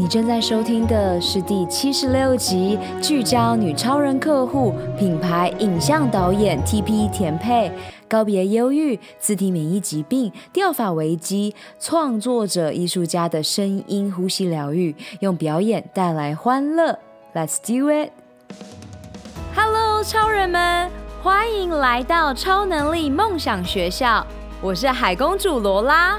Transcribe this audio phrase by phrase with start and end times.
[0.00, 7.70] 你正在收听的是第七十六集，聚焦女超人客户品牌影像导演 TP 田佩，
[8.08, 16.98] 告别忧郁、自体免疫疾病、掉发危机，创作者、艺术家的声音呼吸疗愈，用表演带来欢乐。
[17.34, 20.90] Let's do it！Hello，超人们，
[21.22, 24.26] 欢迎来到超能力梦想学校，
[24.62, 26.18] 我是海公主罗拉。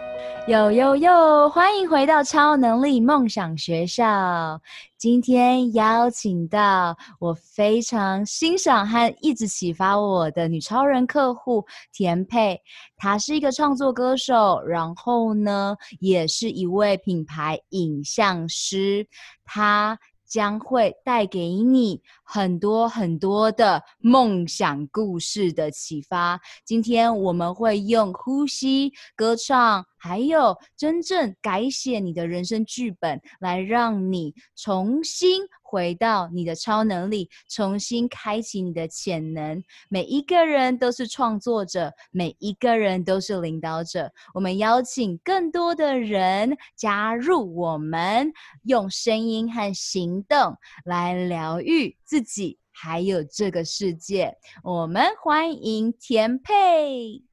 [0.47, 4.59] 有有有，欢迎回到超能力梦想学校。
[4.97, 11.63] 今天邀请到我非常欣赏和一直启发我的女超人客户
[11.93, 12.59] 田佩，
[12.97, 19.07] 她是一个创作歌手，然后呢，也是一位品牌影像师。
[19.45, 19.97] 她
[20.31, 26.39] 将会带给你很多很多的梦想故事的启发。
[26.63, 35.41] 今天我们会用呼吸、歌唱，还有真正改写你的人生剧本，来让你重新。
[35.71, 39.63] 回到你的超能力，重新开启你的潜能。
[39.87, 44.11] 每一个人都是创作者，每一个人都是领导者。
[44.33, 48.33] 我们邀请更多的人加入我们，
[48.63, 54.35] 用声音和行动来疗愈自己，还有这个世界。
[54.65, 57.23] 我们欢迎田佩。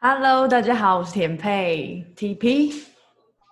[0.00, 2.89] Hello，大家好，我是田佩，TP。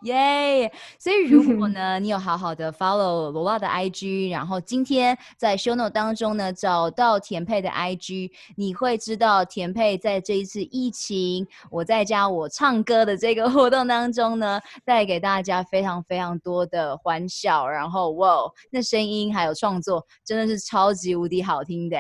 [0.03, 0.71] 耶!
[0.99, 21.97] 所以如果 呢，你有好好的 follow 罗拉的 IG，然后今天在 show note 当中呢，找到田佩的 IG，你会知道田佩在这一次疫情我在家我唱歌的这个活动当中呢，带给大家非常非常多的欢笑，然后哇，那声音还有创作真的是超级无敌好听的，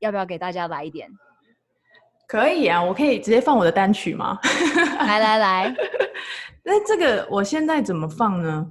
[0.00, 1.08] 要不要给大家来一点？
[2.26, 4.38] 可以啊，我可以直接放我的单曲吗？
[4.98, 5.74] 来 来来。
[6.64, 8.66] 那这个我现在怎么放呢？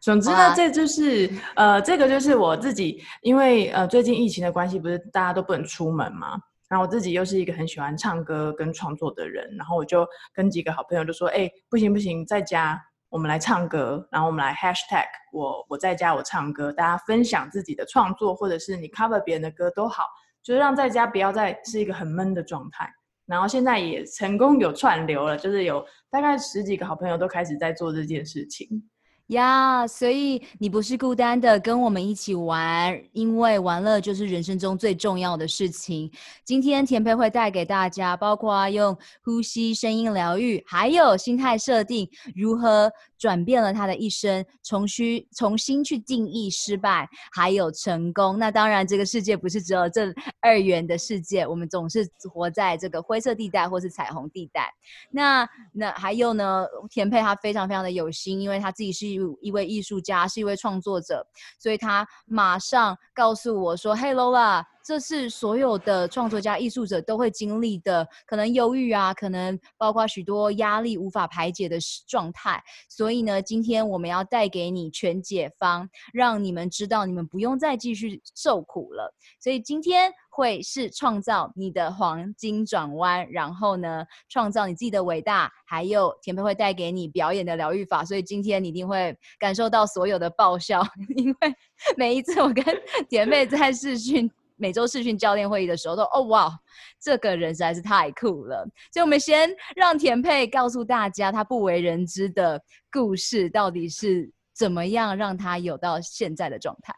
[0.00, 6.38] 总之呢，哇这就是呃，这个就是我自己，因为呃，最近疫情的关系，不是大家都不能出门嘛。
[6.68, 20.04] 然后我自己又是一个很喜欢唱歌跟创作的人，然后我就跟几个好朋友就说：“哎，不行不行，在家我们来唱歌，然后我们来 hashtag 我我在家我唱歌，大家分享自己的创作，或者是你 cover 别人的歌都好，
[20.42, 22.88] 就是让在家不要再是一个很闷的状态。”
[23.28, 28.82] 然后现在也成功有串流了，就是有大概十几个好朋友都开始在做这件事情。
[29.28, 36.10] 呀所以你不是孤单的，跟我们一起玩，因为玩乐就是人生中最重要的事情。
[36.46, 48.38] 今天田佩会带给大家，包括用呼吸、声音疗愈，还有心态设定，如何转变了他的一生，重需重新去定义失败，还有成功。
[48.38, 54.72] 那当然，这个世界不是只有这二元的世界，我们总是活在这个灰色地带或是彩虹地带。
[55.10, 56.64] 那那还有呢？
[56.88, 59.08] 田佩他非常非常的有心，因为他自己是。
[59.40, 61.26] 一位艺术家，是一位创作者，
[61.58, 71.76] 所以他马上告诉我说：“Hey Lola，这是所有的创作家、艺术者都会经历的，可能忧郁啊，可能包括许多压力无法排解的
[72.06, 72.58] 状态。
[72.88, 79.14] 所以呢，今天我们要带给你全解方，让你们知道你们不用再继续受苦了。
[79.38, 90.80] 所以今天。”会是创造你的黄金转弯，然后呢，创造你自己的伟大，还有田妹会带给你表演的疗愈法，所以今天你一定会感受到所有的爆笑，
[91.16, 91.54] 因为
[91.96, 92.64] 每一次我跟
[93.10, 96.60] 田妹在视讯每周视讯教练会议的时候都，哦哇，
[97.00, 102.60] 这个人实在是太酷了，所以我们先让田佩告诉大家他不为人知的
[102.92, 106.94] 故事到底是怎么样让他有到现在的状态。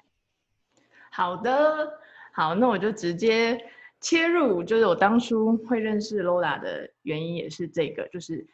[1.12, 2.00] 好的。
[2.32, 3.60] 好，那我就直接
[4.00, 8.46] 切入，就是我当初会认识 Lola 的原因也是这个，就是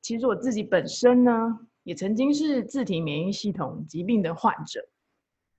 [0.00, 1.32] 其实我自己本身呢，
[1.82, 4.80] 也曾经是自体免疫系统疾病的患者，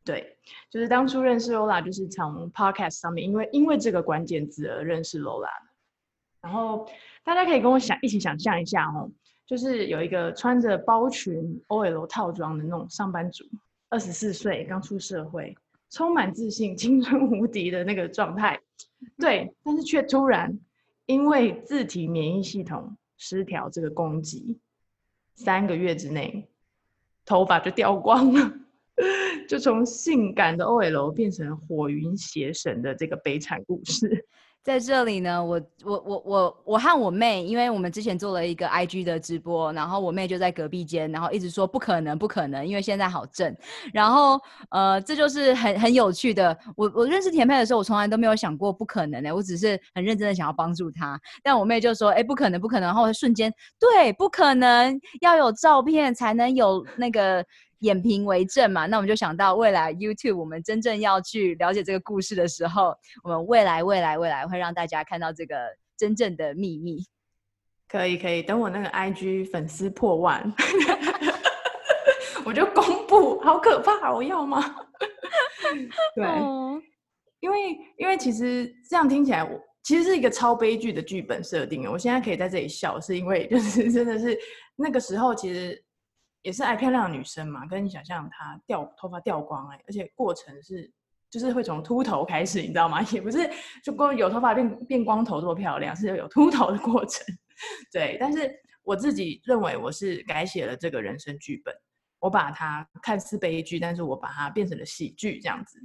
[0.07, 0.37] 对，
[0.71, 5.49] 就是当初认识 Lola 就是从 Podcast 上面，因为因为这个关键字而认识 Lola。
[6.41, 6.89] 然后
[7.23, 9.11] 大家可以跟我想一起想象一下哦，
[9.45, 13.43] 就是有一个穿着包裙 OL 套装的那种上班族，
[13.89, 15.57] 二十四岁刚出社会。
[15.89, 18.59] 充满自信、青春无敌的那个状态，
[19.17, 20.59] 对，但是却突然
[21.05, 24.59] 因为自体免疫系统失调这个攻击，
[25.35, 26.45] 三个月之内
[27.25, 28.51] 头发就掉光了，
[29.47, 34.25] 就从性感的 OL 变成火云邪神的这个悲惨故事。
[34.63, 43.55] 在这里呢，我我我我我和我妹，因为我们之前做了一个 IG 的直播，然后我妹就在隔壁间，然后一直说不可能不可能，因为现在好正。
[43.93, 44.37] 然后
[44.71, 46.57] 呃，这就是很很有趣的。
[46.75, 51.17] 我我认识田佩的时候，我从来都没有想过不可能的，我只是很认真的想要帮助她。
[51.41, 53.49] 但我妹就说，哎，不可能不可能，然后瞬间
[53.79, 57.45] 对，不可能，要有照片才能有那个。
[57.79, 65.55] 眼评为证嘛，那我们就想到未来 YouTube，我们真正要去了解这个故事的时候，我们未来未来未来会让大家看到这个
[65.95, 67.05] 真正的秘密。
[67.87, 70.51] 可以可以，等我那个 IG 粉丝破万，
[72.43, 74.75] 我就公布，好可怕，我要吗？
[76.15, 76.81] 对，哦、
[77.39, 81.87] 因为因为其实这样听起来，我其实是一个超悲剧的剧本设定。
[81.89, 84.37] 我现在可以在这里笑，是因为就是真的是
[84.75, 85.83] 那个时候其实。
[86.43, 90.89] 也是爱漂亮的女生嘛，跟你想象她掉头发掉光哎、而且过程是
[91.29, 93.01] 就是会从秃头开始，你知道吗？
[93.11, 93.49] 也不是
[93.83, 97.25] 就光有头发变变光头这么漂亮，是有秃头的过程。
[97.91, 98.49] 对，但是
[98.83, 101.75] 我自己认为我是改写了这个人生剧本，
[102.19, 105.77] 我把它看似悲剧，但是我把它变成了喜剧这样子。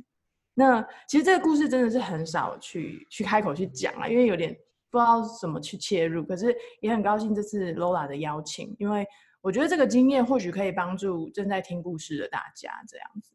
[0.55, 4.55] 那其实这个故事真的是很少去去开口去讲啊，因为有点
[4.91, 6.23] 不知道怎么去切入。
[6.23, 9.05] 可是也很高兴这次 Lola 的邀请，因为。
[9.43, 13.33] 我觉得这个经验或许可以帮助正在听故事的大家，这样子，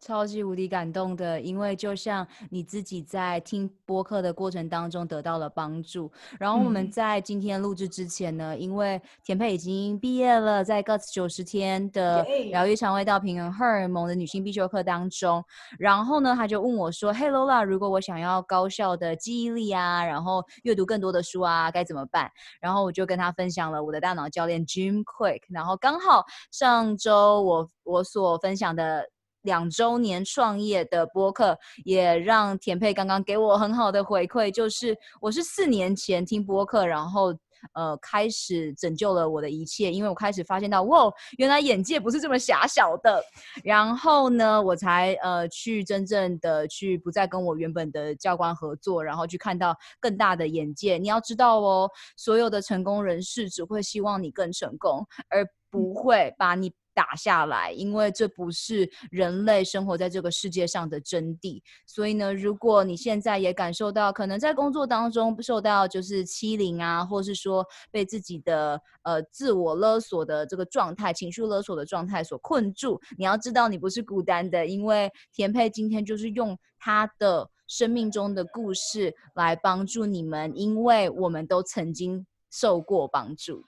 [0.00, 6.10] 超级无敌感动的，因为就像你自己在听播客的过程当中得到了帮助。
[6.38, 15.44] 然后我们在今天录制之前呢，嗯、因为田佩已经毕业了，在 Guts 九十天的疗愈肠胃道平衡荷尔蒙的女性必修课当中，
[15.78, 29.06] 然后呢，他就问我说：“嘿，Lola，如果我想要高效的记忆力啊，然后阅读更多的书啊，该怎么办？”然后我就跟他分享了我的大脑教练 Jim Quick，然后刚好上周我我所分享的。
[29.42, 37.34] 两周年创业的播客，也让田佩刚刚给我很好的回馈，就是我是四年前听播客，然后
[37.72, 43.22] 呃开始拯救了我的一切，因为我开始发现到，哇，原来眼界不是这么狭小的，
[43.64, 50.98] 然后呢，我才呃去真正的去不再跟我原本的教官合作，然后去看到更大的眼界。
[50.98, 56.70] 你要知道哦，所有的成功人士只会希望你更成功，而不会把你。
[57.00, 61.62] 打下来，因为这不是人类生活在这个世界上的真谛。
[61.86, 83.64] 所以呢，如果你现在也感受到可能在工作当中受到就是欺凌啊，或是说被自己的呃自我勒索的这个状态、情绪勒索的状态所困住，你要知道你不是孤单的，因为田佩今天就是用他的生命中的故事来帮助你们，因为我们都曾经受过帮助。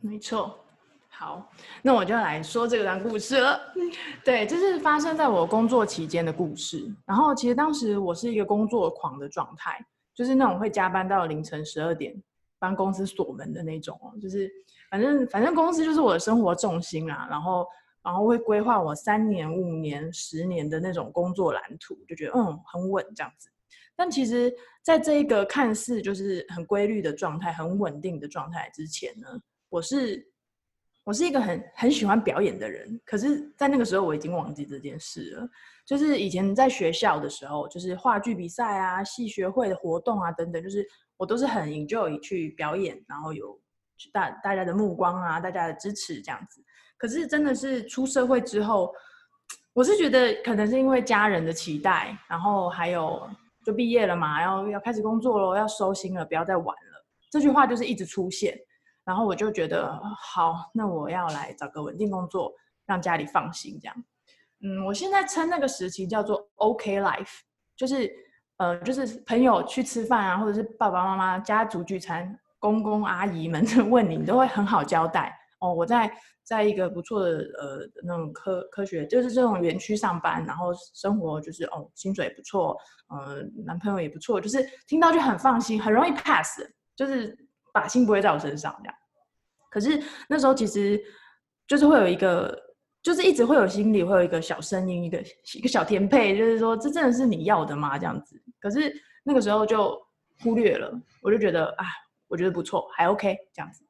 [0.00, 0.67] 没错。
[1.18, 1.50] 好，
[1.82, 3.60] 那我就来说这段故事了。
[4.24, 6.88] 对，这是发生在我工作期间的故事。
[7.04, 9.84] 然后，其实当时我是一个工作狂的状态，
[10.14, 12.14] 就是那种会加班到凌晨十二点，
[12.60, 14.14] 帮公司锁门的那种哦。
[14.22, 14.48] 就是
[14.92, 17.26] 反正反正公司就是我的生活重心啊。
[17.28, 17.66] 然后
[18.00, 23.50] 然后会规划我三年、五年、十年的那种工作蓝图，就觉得嗯很稳这样子。
[23.96, 24.54] 但其实，
[24.84, 29.26] 在这一个看似就是很规律的状态、很稳定的状态之前呢，
[29.68, 30.24] 我是。
[31.08, 35.48] 我是一个很很喜欢表演的人，可是，在那个时候我已经忘记这件事了。
[35.86, 43.58] 就是以前在学校的时候，就是话剧比赛啊、系学会的活动啊等等，就是我都是很 enjoy 去表演，然后有
[44.12, 46.62] 大大家的目光啊、大家的支持这样子。
[46.98, 48.92] 可是真的是出社会之后，
[49.72, 53.26] 我是觉得可能是因为家人的期待，然后还有
[53.64, 57.06] 就毕业了嘛，要要开始工作了，要收心了，不要再玩了。
[57.30, 58.54] 这句话就是一直出现。
[59.08, 62.52] 然后我就觉得好，那我要来找个稳定工作，
[62.84, 64.04] 让家里放心这样。
[64.60, 67.38] 嗯，我现在称那个时期叫做 OK life，
[67.74, 68.12] 就是
[68.58, 75.72] 呃，就是朋友去吃饭啊，或者是爸爸妈妈家族聚餐，公公阿姨们 问你，你都会很好交代哦。
[75.72, 76.12] 我在
[76.44, 82.76] 在一个不错的呃那种科科学，就是这种园区上班，然后生活就是哦，薪水也不错，
[83.08, 86.60] 呃，男朋友也不错，就是听到就很放心，很容易 pass，
[86.94, 87.34] 就是。
[87.70, 88.94] 把心不会在我身上这样，
[89.78, 91.00] 可是那时候其实
[91.68, 92.60] 就是会有一个，
[93.00, 95.22] 就是一直会有心里会有一个小声音，一个
[95.54, 97.96] 一个小田佩，就是说这真的是你要的吗？
[97.96, 98.92] 这样子，可是
[99.22, 99.96] 那个时候就
[100.40, 100.92] 忽略了，
[101.22, 101.86] 我就觉得啊，
[102.26, 103.84] 我觉得不错，还 OK 这样子，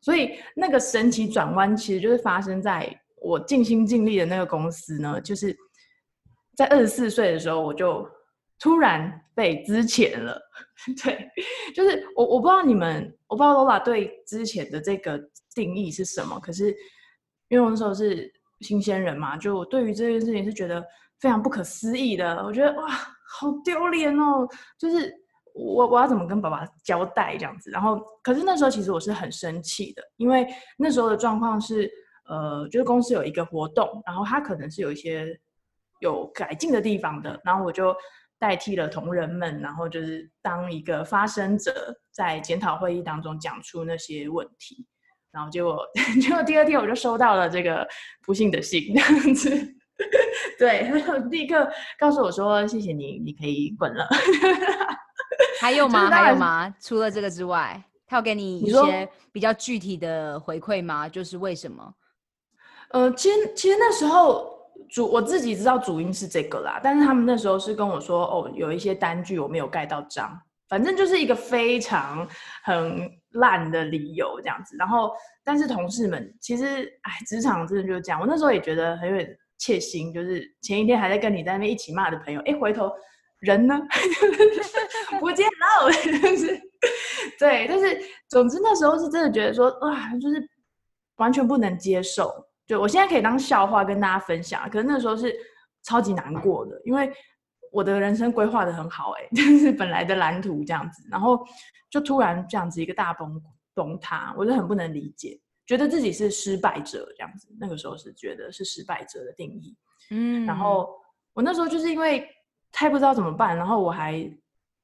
[0.00, 5.54] 所以那个神奇转弯其实就是发生在我尽心尽力的那个公司呢，就是
[6.56, 8.08] 在二十四岁的时候我就。
[8.58, 10.40] 突然被之前了，
[11.04, 11.28] 对，
[11.74, 15.20] 就是我我不知道你们，我不知道 Lola 对之前的这个
[15.54, 16.38] 定义是什么。
[16.40, 16.74] 可是
[17.48, 20.84] 因为我那时候是新鲜人嘛，就对于这件事情是觉得
[21.20, 22.42] 非常不可思议的。
[22.44, 24.48] 我觉得哇，好丢脸哦！
[24.78, 25.12] 就是
[25.54, 27.70] 我我要怎么跟爸爸交代这样子？
[27.70, 30.46] 然后，可是那时候其实我是很生气的，因为
[30.76, 31.90] 那时候的状况是，
[32.28, 35.38] 呃，就是公司有一个活动，然后他可能是有一些
[36.00, 37.94] 有改进的地方的，然后我就
[38.38, 44.86] 代替了同仁们，然后就是当一个发声者，在检讨会议当中讲出那些问题。
[45.30, 45.84] 然后结果，
[46.22, 47.86] 结果第二天我就收到了这个
[48.24, 49.50] 不幸的信，这样子，
[50.58, 54.08] 对，他就立刻告诉我说：“谢谢你，你可以滚了。
[55.60, 56.08] ”还有吗？
[56.10, 56.74] 还有吗？
[56.80, 61.08] 除了这个之外，他有给你一些比较具体的回馈吗？
[61.08, 61.94] 就是为什么？
[62.90, 64.57] 呃，其实其实那时候
[64.90, 72.28] 主我自己知道主因是这个啦，但是他们那时候是跟我说：“哦，有一些单据我没有盖到章。”反正就是一个非常
[72.62, 75.10] 很烂的理由这样子，然后
[75.42, 78.20] 但是同事们其实哎，职场真的就是这样。
[78.20, 82.92] 我那时候也觉得很有点切心，就是前一天还在跟你在那边一起骂的朋友，哎，回头
[83.38, 83.80] 人呢
[85.18, 85.90] 不见了，
[86.20, 86.60] 就是
[87.38, 87.66] 对。
[87.66, 90.46] 但是总之那时候是真的觉得说哇，就是
[91.16, 92.30] 完全不能接受。
[92.68, 95.34] 就我现在可以当笑话跟大家分享，可是那时候是
[95.82, 97.10] 超级难过的，因为。
[97.70, 101.38] 我的人生规划的很好，哎， 就是本来的蓝图这样子，然后
[101.90, 103.38] 就突然这样子一个大崩
[103.74, 107.46] 崩塌，我就很不能理解，觉得自己是失败者这样子。
[107.60, 109.76] 那个时候是觉得是失败者的定义，
[110.10, 110.88] 嗯，然后
[111.34, 112.26] 我那时候就是因为
[112.72, 114.14] 太不知道怎么办，然后我还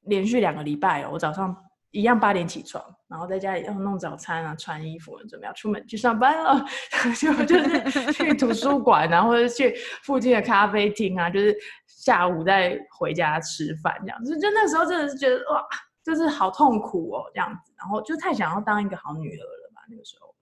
[0.01, 1.57] 连续两个礼拜哦，我早上
[1.99, 6.65] 一样八点起床，然后在家里要弄早餐啊，穿衣服，准备要出门去上班了，
[7.19, 9.73] 就就是去 图书馆，然后或者去
[10.03, 11.55] 附近的咖啡厅啊，就是。
[11.87, 15.67] 下午再回家吃饭这样子，就那时候真的是觉得哇，
[16.03, 20.35] 就是好痛苦哦这样子，然后就太想要当一个好女儿了吧那个时候，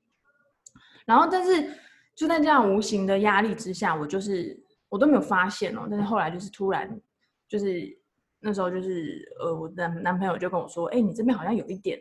[1.06, 1.72] 然后但是
[2.16, 7.00] 就在这样无形的压力之下，我就是我都没有发现哦，但是后来就是突然
[7.48, 7.98] 就是
[8.44, 12.00] 那时候就是呃我的男朋友就跟我说，哎，你这边好像有一点。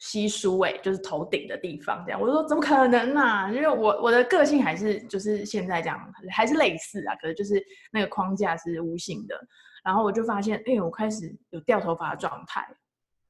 [0.00, 3.50] 稀疏哎，就是头顶的地方这样，我说怎么可能呢、啊？
[3.50, 5.98] 因为我我的个性还是就是现在这样，
[6.30, 7.60] 还是类似啊，可是就是
[7.90, 9.36] 那个框架是无形的。
[9.82, 12.64] 然后我就发现，哎、我开始有掉头发的状态，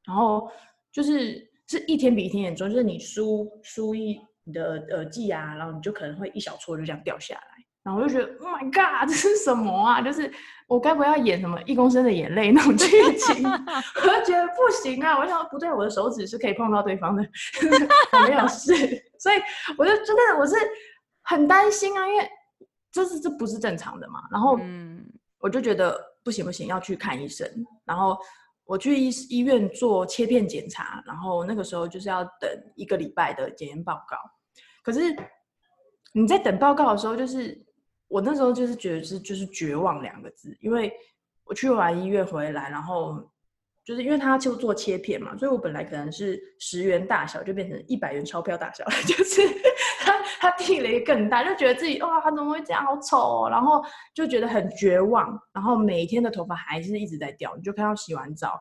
[0.04, 0.46] 然后
[0.92, 7.64] 就是是一天比一天严重，就是你梳梳一你的耳际啊，然后你就可能会一小撮就这样掉下来。
[7.88, 10.02] 然后我就觉得，Oh my God，这是什么啊？
[10.02, 10.30] 就是
[10.66, 13.42] 我该不要演什么一公升的眼泪那种剧情？
[13.48, 15.18] 我就觉得不行啊！
[15.18, 17.22] 我想说不对，我的手指是可以碰到对方的，
[18.12, 18.74] 我没有事，
[19.18, 19.40] 所以
[19.78, 20.54] 我就真的我是
[21.22, 22.28] 很担心啊，因为
[22.92, 24.20] 这是这不是正常的嘛。
[24.30, 24.60] 然后
[25.40, 27.50] 我就觉得不行不行，要去看医生。
[27.86, 28.18] 然后
[28.66, 34.18] 我去医医院做切片检查，然后那个时候就是要等一个礼拜的检验报告。
[34.84, 35.00] 可是
[36.12, 37.66] 你在等报告的时候，就是。
[38.08, 40.92] 我那时候就是觉得是就是绝望两个字，因为
[41.44, 43.22] 我去完医院回来，然后
[43.84, 49.42] 就是因为他就做切片嘛，所以我本来可能是十元大小，就变成一百元钞票大小， 就是
[50.00, 53.84] 他他递了一个更大，就觉得自己哇，他怎么会这样，好丑哦，然后
[54.14, 58.58] 就觉得很绝望，然后每一天的头发还是一直在掉，你就看到洗完澡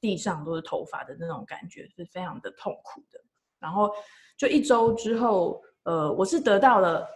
[0.00, 3.18] 地上都是头发的那种感觉，是非常的痛苦的。
[3.58, 3.90] 然后
[4.36, 7.06] 就一周之后，呃，我是得到了。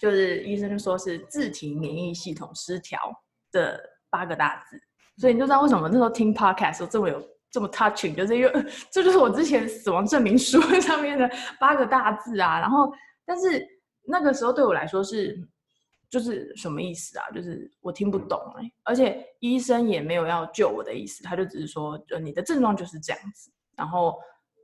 [0.00, 2.98] 就是医生就说是自体免疫系统失调
[3.52, 3.78] 的
[4.08, 4.80] 八个大字，
[5.18, 11.30] 所以你就知道为什么那时候听 podcast 时候这么有这么 touching，就是因为 这就是我之前死亡证明书 上面的
[11.60, 12.58] 八个大字啊。
[12.58, 12.90] 然后，
[13.26, 13.62] 但是
[14.06, 15.38] 那个时候对我来说是
[16.08, 17.28] 就是什么意思啊？
[17.34, 24.18] 就是我听不懂哎、欸，而且医生也没有要救我的意思，他就只是说，就你的症状就是这样子，然后。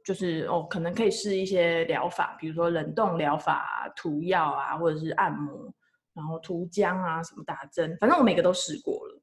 [0.07, 5.69] 就是哦，可能可以试一些疗法，比如说冷冻疗法啊、涂药啊，或者是按摩，
[6.15, 9.21] 然后涂浆啊，什么打针，反正我每个都试过了，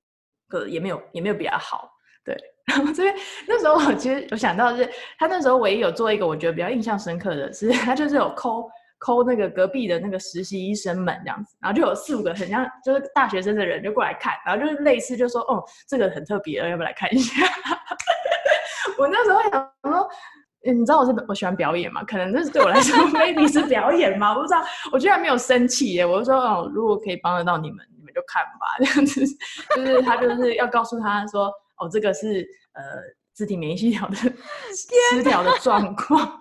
[0.49, 1.89] 可也没有也没有比较好。
[2.25, 2.35] 对，
[2.67, 3.15] 然后这边
[3.47, 4.85] 那时候我其实有想到是，
[5.17, 17.45] 他那时候唯一有做一个我觉得比较印象深刻的是，他就是有抠抠那个隔壁的那个实习医生们这样子，然后就有四五个很像就是大学生的人就过来看，然后就是类似就说哦，这个很特别，要不要来看一下？
[18.99, 20.09] 我那时候想说。
[20.71, 22.03] 你知道我是我喜欢表演嘛？
[22.03, 24.33] 可能这是对我来说， maybe 是表演嘛？
[24.33, 26.05] 我不知道，我居然没有生气耶！
[26.05, 28.77] 我就说，哦，如果可以帮得到你们，你们就看吧。
[28.79, 29.25] 这样子，
[29.75, 32.81] 就是他就是要告诉他说，哦，这个是呃
[33.33, 36.39] 自体免疫系统的失调的状况。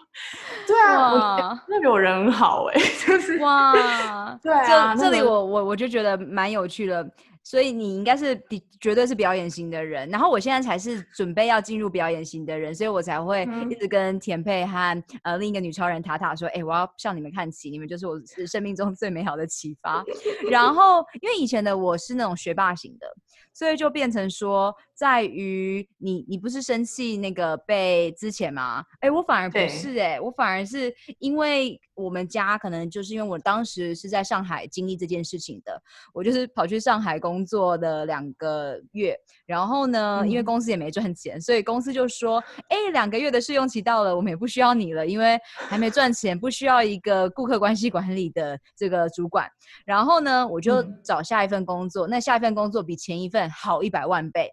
[0.66, 7.04] 对啊，我那个人很好哎，就是哇，对啊，这这里我我我就觉得蛮有趣的。
[7.44, 20.04] 所以你应该是比绝对是表演型的人，然后我现在才是准备要进入表演型的人，所以我才会一直跟田佩和、嗯、呃另一个女超人塔塔说，哎、欸，我要向你们看齐，你们就是我生命中最美好的启发。
[20.50, 23.06] 然后因为以前的我是那种学霸型的。
[23.54, 28.84] 所以就变成说，在于你，你不是生气那个被之前吗？
[29.00, 35.82] 哎、欸，我反而不是哎、欸，我反而是因为我们家可能就是因为我当时是在上海经历这件事情的，
[36.14, 45.36] 我就是跑去上海工作的两个月，然后呢，嗯、因为公司也没赚钱，所以公司就说，哎、欸，两个月的试用期到了，我们也不需要你了，因为
[45.68, 49.48] 还没赚钱，不需要一个顾客关系管理的这个主管。
[49.84, 53.42] 然后呢，我就找下一份工作，嗯、那下一份工作比前一份。
[53.50, 54.50] 好一百万倍，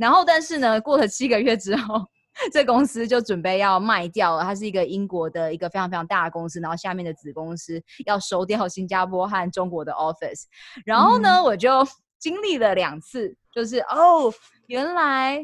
[0.00, 2.02] 然后但是呢，过了七个月之后，
[2.50, 4.42] 这公司就准备要卖掉了。
[4.42, 10.44] 它是一个英国的一个非常非常大的公司，然后下面的子公司要收掉新加坡和中国的 office。
[10.86, 11.86] 然后呢，嗯、我就
[12.18, 14.32] 经历了两次，就是哦，
[14.68, 15.38] 原来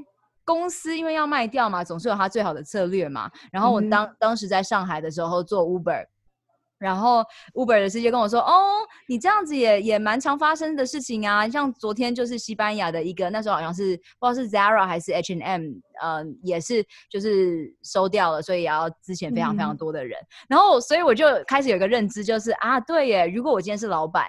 [0.45, 3.31] 公司因为要卖掉嘛，总是有它最好的策略嘛。
[3.53, 6.07] 然后我当、嗯、当时在上海的时候做 Uber。
[6.79, 15.63] 然后 Uber 的司机跟我说：“哦，你这样子也也蛮常发生的事情啊，像昨天就是西班牙的一个，那时候好像是不知道是 Zara 还是 H&M，
[16.03, 20.19] 呃，也是就是收掉了，所以也要之前非常非常多的人。
[20.21, 24.27] 嗯、然后所以我就开始有一个认知，就是啊，对耶，如果我今天是老板，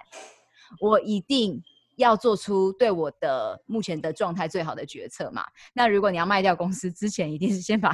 [0.80, 1.62] 我一定
[1.98, 5.44] 要做出对我的目前的状态最好的决策嘛。
[5.74, 7.92] 那如果你要卖掉公司之前，一定是先把。”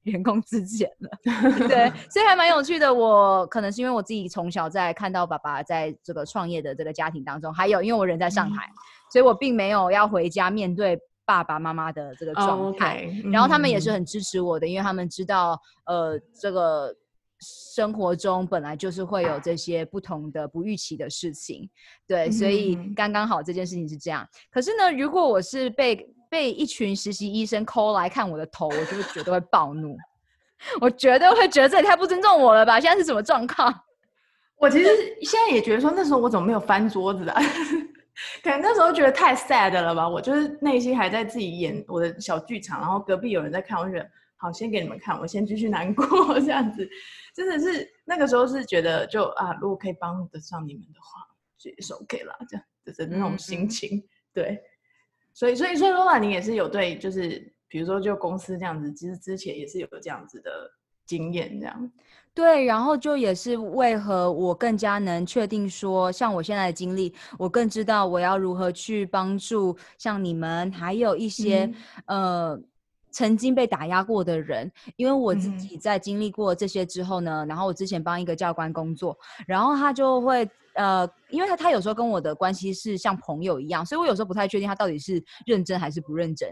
[0.04, 1.10] 员工资遣了，
[1.68, 2.92] 对，所以还蛮有趣的。
[2.92, 8.74] 我可能是因为我自己从小在看到爸爸在这个创业的这个家庭当中，还有因为我人在上海，嗯、
[9.12, 13.02] 所以我并没有要回家面对爸爸妈妈的这个状态。
[13.04, 13.32] Oh, okay.
[13.32, 16.94] 然后他们也是很支持我的，嗯、因为他们知道，呃，这个
[17.40, 21.68] 生活中本来就是会有这些不同的不预期的事情，
[22.06, 24.26] 对，嗯、所以刚刚好这件事情是这样。
[24.50, 29.96] 可是呢，如果我是被被一群实习医生 call 来看我的头，我就会绝对会暴怒，
[30.80, 32.78] 我绝对会觉得这也太不尊重我了吧？
[32.80, 33.74] 现在是什么状况？
[34.56, 34.88] 我其实
[35.22, 37.42] 现在也觉得说，那时候我怎么没有翻桌子啊？
[38.44, 40.08] 可能那时候觉得太 sad 了吧？
[40.08, 46.06] 我就是内心还在自己演我的小剧场，然后隔壁有人在看，我就觉得好，先给你们看，我先继续难过
[46.38, 46.88] 这样子。
[47.34, 51.26] 真的是那个时候是觉得就啊，如果可以帮得上你们的话，
[51.58, 54.02] 就也是 OK 了，这样就是那种心情，嗯、
[54.34, 54.62] 对。
[55.40, 60.50] 所以，所以，所以，Lola，你也是有对，就是比如说，就公司这样子，其实之前也是有这样子的
[61.06, 61.90] 经验，这样。
[62.34, 71.64] 对，然后就也是为何我更加能确定说，像我现在的经历，我更知道我要如何去帮助像你们，还有一些、
[72.04, 72.60] 嗯、呃
[73.10, 80.46] 曾经被打压过的人，因为我自己在经历过这些之后呢，嗯、然后我之前帮一个教官工作，然后他就会。
[80.80, 86.48] 呃，因为他他有时候跟我的关系是像朋友一样，所以我有时候不太确定他到底是认真还是不认真，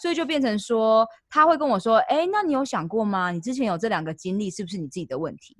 [0.00, 3.32] 所以就变成说他会跟我说，哎，那你有想过吗？
[3.32, 5.56] 你之前有这两个经历，是不是你自己的问题？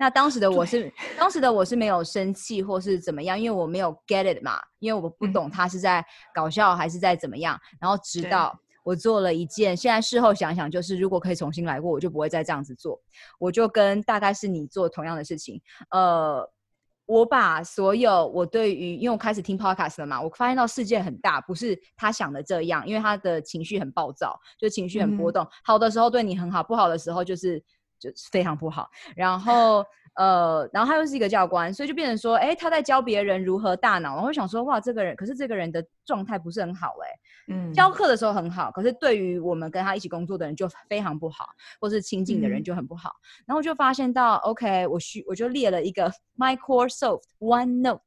[0.00, 7.56] 那当时的我是，当时的我是没有生气或是怎么样，因为我没有 get it 嘛，因为我不懂他是在搞笑还是在怎么样。
[7.80, 13.00] 然后直到我做了一件，现在事后想想，就是如果可以重新来过，我就不会再这样子做。
[13.38, 16.50] 我就跟大概是你做同样的事情，呃。
[17.06, 27.62] 我把所有我对于，因为我开始听 podcast 了嘛，我发现到世界很大，不是他想的这样，因为他的情绪很暴躁，就情绪很波动，嗯、好的时候对你很好，不好的时候就是
[27.98, 28.88] 就是非常不好。
[29.14, 29.84] 然后
[30.16, 37.08] 呃，然后他又是一个教官，所以就变成说，哎，他在教别人如何大脑，我会想说，哇，这个人，可是这个人的状态不是很好，哎。
[37.48, 41.46] 嗯，教课的时候很好，可是对于我们跟他一起工作的人就非常不好，
[41.80, 43.10] 或是亲近的人就很不好。
[43.10, 48.00] 嗯、然后就发现到，OK，我需我就列了一个 Microsoft OneNote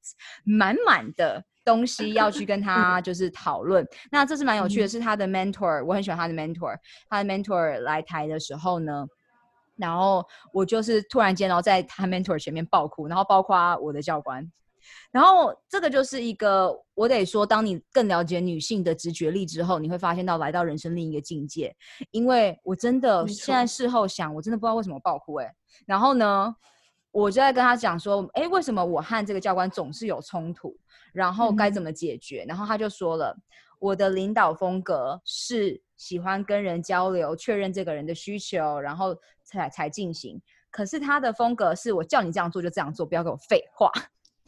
[0.43, 3.83] 满满的东西要去跟他就是讨论。
[3.83, 6.75] 嗯、那这是蛮有趣的，是他的 mentor，我很喜欢他的 mentor。
[7.09, 9.05] 他的 mentor 来台的时候呢，
[9.75, 14.51] 然后我就是突然间然后在他 mentor 前面爆哭，然后包括我的教官。
[15.11, 21.75] 然后这个就是一个，我得说，当你更了解女性的直觉力之后，你会发现到来到人生另一个境界。
[22.11, 25.53] 因为我真的现在事后想，我真的不知道为什么爆哭哎。
[25.85, 26.55] 然后呢，
[27.11, 30.77] 我就在跟他讲说，哎，为什么我和这个教官总是有冲突？
[31.13, 32.43] 然后该怎么解决？
[32.43, 33.35] 嗯、然后他就说了，
[33.79, 40.39] 我的领导风格是喜欢跟人交流，确认这个人的需求，然后才才进行。
[40.69, 43.89] 可是他的风格是我叫你这样做就这样做，不要给我废话。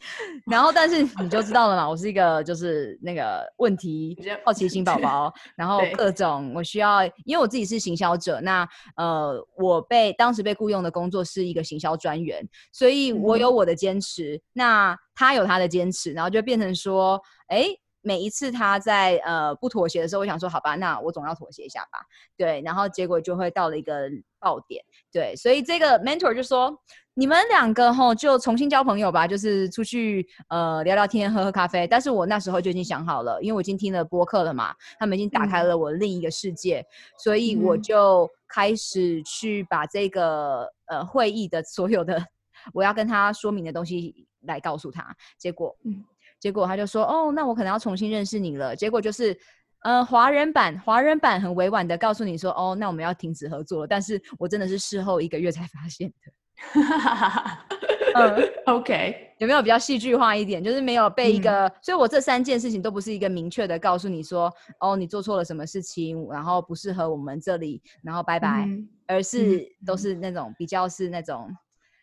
[0.50, 17.66] 然后，但是你就知道了嘛，我是一个就是那个问题好奇心宝宝，然后各种我需要，因为我自己是行销者，那呃，我被当时被雇佣的工作是一个行销专员，所以我有我的坚持，那他有他的坚持，然后就变成说，哎，
[18.02, 21.98] 每一次他在呃不妥协的时候，我想说好吧，那我总要妥协一下吧。
[22.36, 24.08] 对，然后结果就会到了一个
[24.38, 24.82] 爆点。
[25.12, 26.74] 对，所以这个 mentor 就说，
[27.14, 31.86] 你们两个吼就重新交朋友吧，就是出去呃聊聊天，喝喝咖啡。
[31.86, 36.86] 但是我那时候就已经想好了，因为我已经听了播客了嘛，他们已经打开了我另一个世界，嗯、
[37.18, 42.24] 所以我就开始去把这个呃会议的所有的
[42.72, 45.14] 我要跟他说明的东西来告诉他。
[45.38, 46.04] 结果，嗯。
[46.38, 49.38] 结果他就说：“哦，那我可能要重新认识你了。”结果就是，
[49.82, 56.32] 呃，华人版，华人版很委婉的告诉你说：“哦，那我们要停止合作了。”但是我真的是事后一个月才发现的。
[58.14, 60.62] 嗯，OK，有没有比较戏剧化一点？
[60.62, 68.64] 就是没有被一个，嗯、所以我这三件事情都不是一个明确的告诉你说：“哦，你做错了什么事情，然后不适合我们这里，然后拜拜。
[68.66, 71.48] 嗯”而是都是那种比较是那种。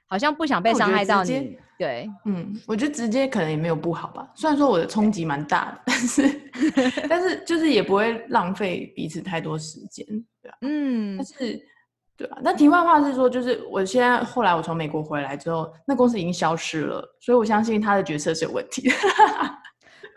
[0.09, 4.25] 好像不想被伤害到你，对，嗯，我觉得直接可能也没有不好吧。
[4.35, 6.41] 虽然说我的冲击蛮大的，但是，
[7.09, 10.05] 但是就是也不会浪费彼此太多时间，
[10.41, 11.61] 对啊，嗯，但是，
[12.17, 12.37] 对啊。
[12.41, 18.89] 那题外话是说，就是我现在后来我从美国回来之后，那公司已经消失了，所以我相信他的决策是有问题。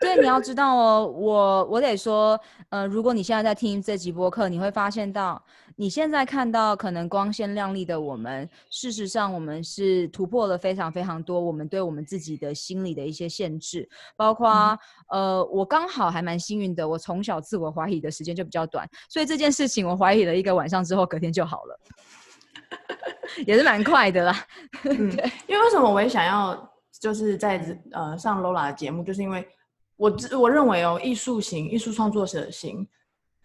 [0.01, 2.37] 对，你要知道哦，我我得说，
[2.69, 5.41] 呃，如果你现在在听这集播客，你会发现到。
[5.77, 14.77] 你现在看到可能光鲜亮丽的我们，事实上我们是突破了非常非常多我们对我们自己的心理的一些限制，包括、
[15.11, 21.79] 嗯、呃，我刚好还蛮幸运的，我从小自我怀疑的时间就比较短，所以这件事情我怀疑了一个晚上之后，隔天就好了，
[23.47, 24.45] 也是蛮快的啦。
[24.83, 25.09] 嗯，
[25.47, 29.47] 因为为什么我也想要就是在呃上 Lola 的节目，就是因为
[30.01, 32.87] 我我认为哦，艺术型艺术创作者型，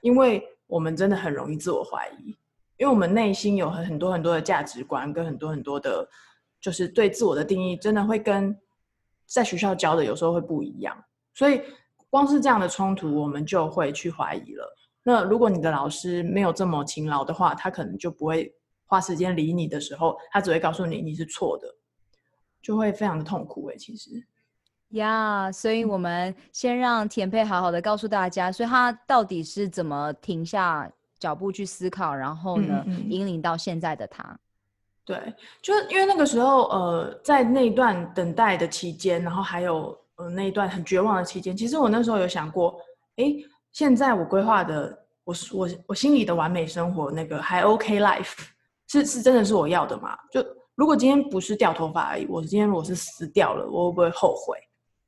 [0.00, 0.42] 因为。
[0.68, 2.30] 我们真的很容易自我怀疑，
[2.76, 6.04] 因为我们内心有很很多很多的价值观，跟很多很多的，
[6.60, 8.52] 就是对自我的定义，真的会跟
[9.26, 10.92] 在学校教的有时候会不一样。
[11.34, 11.62] 所以
[12.10, 14.76] 光是这样的冲突，我们就会去怀疑了。
[15.04, 18.52] 那如果你的老师没有这么勤劳的话，他可能就不会
[18.86, 21.72] 花时间理你的时候，他只会告诉你你是错的，
[22.60, 24.10] 就会非常的痛苦欸，其实。
[24.90, 34.38] 呀，yeah, 所以我们先让田佩好好的告诉大家，所以他到底是怎么停下脚步去思考，然后呢，嗯嗯引领到现在的他。
[35.05, 35.20] 对，
[35.62, 42.77] 就是因为那个时候，呃，在那一段等待的期间，然后还有呃那一段很绝望的期间，其实我那时候有想过，
[43.16, 43.35] 哎，
[43.72, 48.35] 现在我规划的，我我我心里的完美生活，那个还 OK life，
[48.88, 50.18] 是是真的是我要的吗？
[50.31, 50.44] 就
[50.75, 54.59] 如果今天不是掉头发而已，我今天如果是死掉了，我会不会后悔？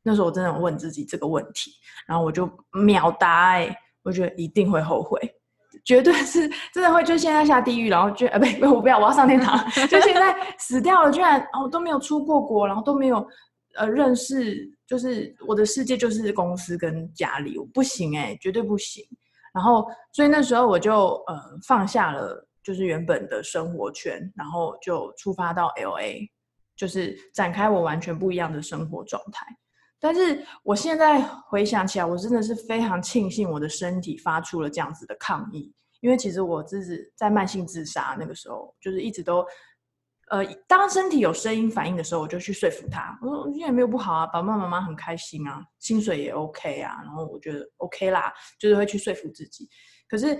[0.09, 1.71] 那时候我真的问自己这个问题，
[2.07, 5.21] 然后我就秒答哎，我觉得一定会后悔，
[5.85, 13.27] 绝对是真的会，就现在下地狱，然后就呃不不，我不要，我要上天堂， 就现在死掉了，居然哦都没有出过国，然后都没有
[13.77, 19.05] 呃认识，就是我的世界就是公司跟家里，我不行哎，绝对不行。
[19.53, 26.29] 然后所以那时候我就呃放下了就是原本的生活圈，然后就出发到 LA，
[26.77, 29.47] 就是展开我完全不一样的生活状态。
[30.01, 39.45] 但是我现在回想起来，我真的是非常庆幸我的身体发出了这样子的抗议，因为其实我自己在慢性自杀那个时候，就是一直都，
[40.31, 49.69] 呃，当身体有声音反应的时候，我就去说服他，我说现在没有不好啊，爸爸妈妈很开心啊，薪水也 OK 啊，然后我觉得 OK 啦，就是会去说服自己。
[50.09, 50.39] 可是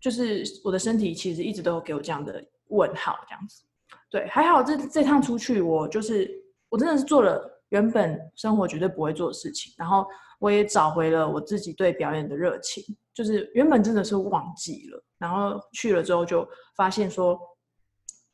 [0.00, 3.64] 就是我的身体其实一直都给我这样的问号，这样子。
[4.08, 6.30] 对，还好这这趟出去，我就是
[6.70, 7.50] 我真的是做了。
[7.70, 10.06] 原本生活绝对不会做的事情，然后
[10.38, 16.46] 我也找回了我自己对表演的热情，就是原本真的是忘记了，然后去了之后就
[16.76, 17.38] 发现说，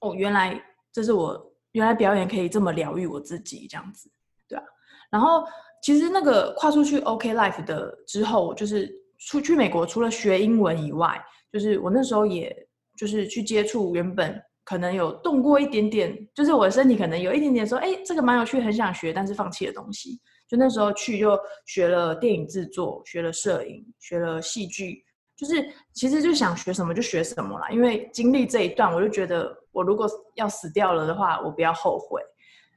[0.01, 0.61] 哦，原来
[0.93, 4.11] 这是我原来表演可以这么疗愈我自己这样子，
[4.49, 4.65] 对啊。
[5.11, 5.45] 然后
[5.83, 11.21] 其实那个跨出去 OK Life 的之后，就是出去美国，除了学英文以外，
[11.53, 12.55] 就是我那时候也
[12.97, 14.41] 就是去接触原本。
[14.71, 20.21] 可能有动过一点点，就是我的身体可能有一点点说，哎，这个蛮有趣，很想学，但是放弃的东西。
[20.49, 25.03] 就那时候去就学了电影制作，学了摄影，学了戏剧，
[25.37, 27.69] 就是其实就想学什么就学什么啦。
[27.71, 32.23] 因为经历这一段，我就觉得我如果要死掉了的话，我不要后悔。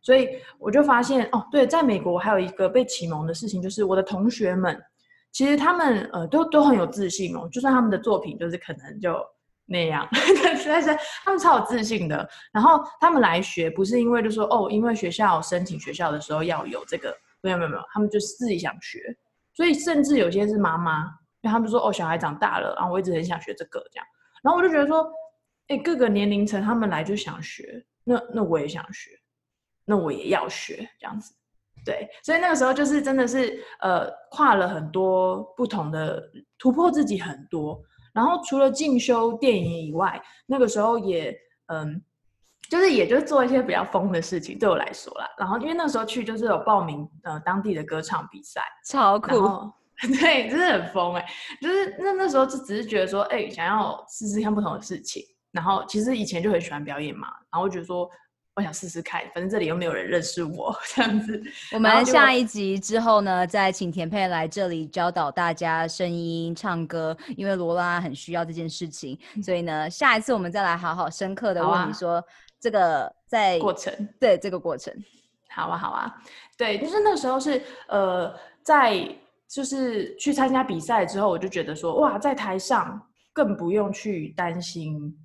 [0.02, 4.76] 所以我就发现，哦，对，在美国还有一个被启蒙的事情，就是我的同学们，
[5.32, 9.16] 其实他们呃都都很有自信哦，就算他们的作品就是可能就。
[9.66, 10.08] 那样，
[10.66, 12.30] 但是他们超有自信的。
[12.52, 19.00] 然后他们来学，不是因为就说哦，因为学校申请学校的时候要有这个，没有没有没有，他们就自己想学。
[19.54, 21.04] 所以甚至有些是妈妈，
[21.42, 24.06] 因为他们说哦，小孩长大了，然后我一直很想学这个这样。
[24.42, 25.10] 然后我就觉得说，
[25.68, 29.12] 哎，各个年龄层他们来就想学，那那我也想学，
[29.86, 31.34] 那我也要学这样子。
[31.86, 36.22] 对，所以那个时候就是真的是呃跨了很多不同的
[36.58, 37.82] 突破自己很多，
[38.14, 41.36] 然后除了进修电影以外，那个时候也
[41.68, 42.02] 嗯，
[42.70, 45.28] 就是也就是做一些比较疯的事情，对我来说啦。
[45.38, 49.32] 然后因为那时候去就是有报名呃当地的歌唱比赛，超酷，
[50.20, 51.28] 对，真的很疯哎、欸，
[51.62, 55.24] 就是那那时候就只是觉得说，哎、欸，想要试试看不同的事情。
[55.52, 58.10] 然后其实以前就很喜欢表演嘛，然后我觉得说。
[58.56, 61.42] 我想试试看，反正这里又没有人认识我， 这样子。
[61.74, 72.24] 我们下一集之后呢，再请田佩来这里教导大家声音唱歌，因为罗拉很需要这件事情，所以呢，下一次我们再来好好深刻的问你说，
[72.60, 74.94] 这个在过程，对这个过程，
[75.50, 76.16] 好啊，好啊，
[76.56, 79.04] 对，就是那时候是呃，在
[79.50, 83.02] 就是去参加比赛之后，我就觉得说，哇，在台上
[83.34, 85.18] 更不用去担心。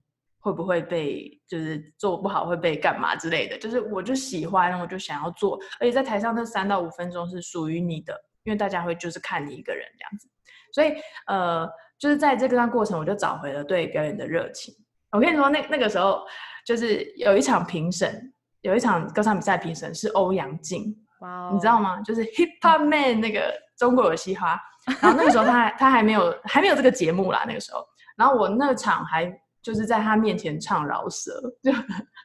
[0.49, 3.59] 会不会被就是做不好会被干嘛之类的？
[3.59, 10.27] 就是我就喜欢，我就想要做，而且在台上那三到五分钟是属于你的，因为大家会就是看你一个人这样子，
[10.73, 10.95] 所以
[11.27, 14.75] 呃，就是在这个段过程，我就找回了对表演的热情。
[15.11, 16.23] 我跟你说，那那个时候
[16.65, 18.33] 就是有一场评审，
[18.63, 21.53] 有一场歌唱比赛评审是欧阳靖，哇，Wow.
[21.53, 22.01] 你知道吗？
[22.01, 24.59] 就是 Hip Hop Man 那个中国有嘻哈，
[25.03, 29.31] 然后那个时候他还他还没有还没有这个节目啦，那个时候，然后我那场还。
[29.63, 31.73] 就是在他面前唱饶舌，就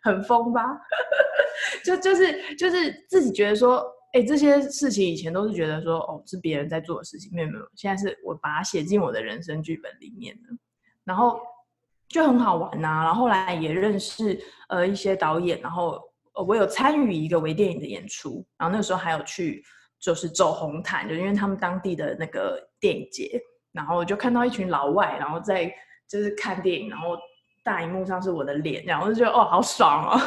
[0.04, 0.64] 很疯吧？
[1.84, 10.50] 就就是就是自己觉得说，哎、这些事情以前都是觉得说，哦，是别人在做的事情，没有没有，现在是我把它写进我的人生剧本里面的，
[11.04, 11.40] 然后
[12.08, 13.04] 就很好玩呐、啊。
[13.04, 16.00] 然后后来也认识呃一些导演，然后
[16.48, 19.64] 我有参与一个微电影的演出，然后那个时候还有去
[20.00, 23.42] 就是走红毯，就因为他们当地的那个电影节，
[23.72, 25.74] 然后就看到一群老外，然后在。
[26.10, 27.18] 就是看电影，然后
[27.64, 30.22] 大荧幕上是我的脸，然后我就觉得哦，好爽哦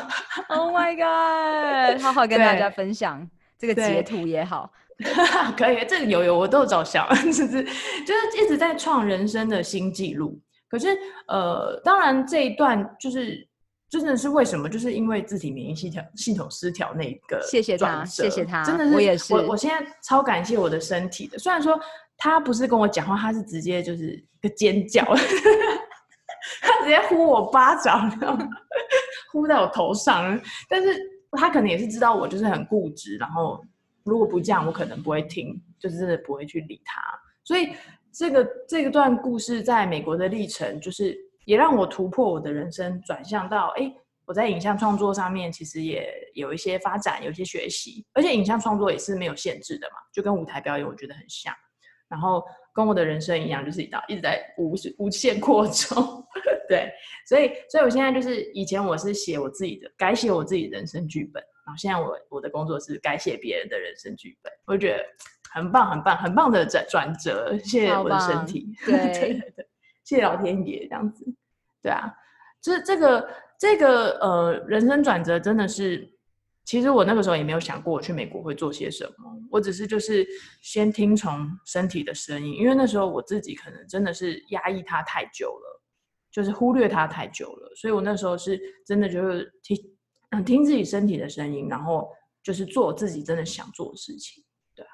[0.48, 4.72] ！Oh my god，好好跟大家分享这个截图也好，
[5.56, 10.40] 可以，这个有有我都有照相，就 是就是一直在创人生的新纪录。
[10.68, 10.88] 可是
[11.28, 13.46] 呃，当然这一段就是
[13.88, 14.68] 真的是为什么？
[14.68, 21.78] 就是因为自体免疫系统系统失调那个，谢谢他，谢谢他，真的是我也是，我我现在超感谢我的身体的，虽然说。
[22.18, 25.04] 他不是跟我讲话，他是直接就是一个尖叫，
[26.62, 28.48] 他直接呼我巴掌，你知道吗？
[29.32, 30.40] 呼在我头上。
[30.68, 30.98] 但是
[31.32, 33.62] 他可能也是知道我就是很固执，然后
[34.04, 37.00] 如果不这样，我可能不会听，就是真的不会去理他。
[37.44, 37.74] 所以
[38.12, 43.92] 这个这个段故事在美国的历程，就是也让我突破我的人生，转向到哎，
[44.24, 51.54] 我在影像创作上面其实也有一些发展，有一些学习，而且影像创作也是没有限制的嘛，就跟舞台表演我觉得很像。
[52.08, 56.24] 然后跟我的人生一样，就是一道一直在无无限扩充，
[56.68, 56.90] 对，
[57.26, 65.04] 所以所以我现在就是以前我是写我自己的，改写我自己的人生剧本，然后现在我我的工作是改写别人的人生剧本，我觉得
[65.50, 69.68] 很棒很棒很棒的转转折，谢谢我的身体， 对对对对，
[70.04, 71.24] 谢谢老天爷这样子，
[71.82, 72.12] 对啊，
[72.60, 76.12] 这这个这个呃人生转折真的是。
[76.66, 80.26] 其实我那个时候也没有想过我去美国会做些什么，我只是就是
[80.60, 85.82] 先听从身体的声音，因为那时候我自己可能真的是压抑它太久了，
[86.32, 89.78] 就是忽略它太久了，所以我那时候是真的就是听，
[90.30, 92.08] 嗯，听自己身体的声音，然后
[92.42, 94.42] 就是做自己真的想做的事情，
[94.74, 94.84] 对。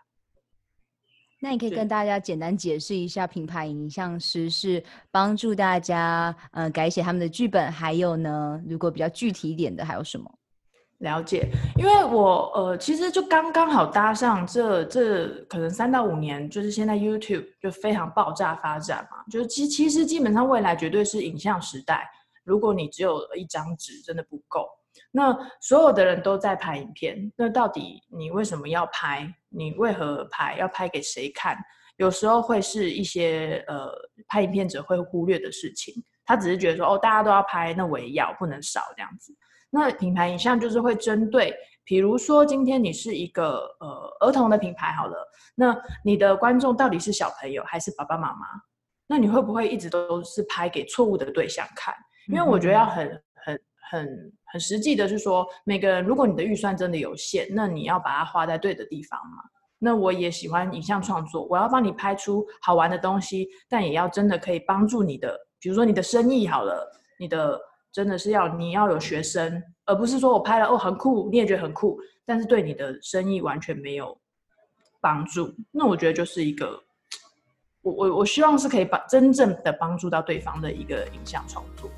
[1.40, 10.30] 那你可以跟大家简单解释一下，品牌影像师是帮助大家呃改写他们的剧本，还有呢，如果比较具体一点的还有什么？
[11.02, 22.08] 了解，因为我呃，其实就刚刚好搭上这这可能三到五年，就是现在 YouTube 就非常爆炸发展嘛，就是其其实基本上未来绝对是影像时代。
[22.44, 24.68] 如果你只有一张纸，真的不够。
[25.10, 29.32] 那所有的人都在拍影片，那到底你为什么要拍？
[29.48, 30.56] 你为何拍？
[30.56, 31.56] 要拍给谁看？
[31.96, 33.90] 有时候会是一些呃
[34.28, 39.34] 拍影片者会忽略的事情，他只是觉得说哦，大家都要拍，那我也要，不能少这样子。
[39.74, 45.16] 那品牌影像就是会针对，比如说今天你是一个呃儿童的品牌好了，
[45.54, 48.46] 那你的观众到底是小朋友还是爸爸妈妈？
[49.06, 51.94] 那你会不会一直都是拍给错误的对象看？
[52.28, 59.42] 因为我觉得要很很很很实际的是说，每个人如果你的预算真的有限，那你要把它花在对的地方嘛。
[59.78, 66.86] 那我也喜欢影像创作，我要帮你拍出好玩的东西，但也要真的可以帮助你的，比如说你的生意好了，
[67.18, 67.58] 你的。
[67.92, 74.16] 真的是要你要有学生，而不是说我拍了哦很酷，你也觉得很酷，但是对你的生意完全没有
[75.00, 75.54] 帮助。
[75.70, 76.82] 那我觉得就是一个，
[77.82, 81.90] 我我我希望是可以把真正的帮助到对方的一个影像创作。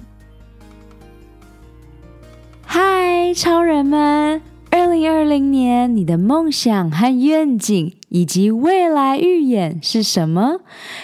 [2.67, 4.43] 嗨，超人们！
[4.71, 10.63] 二零二零年你的梦想和愿景以及未来预演是什么？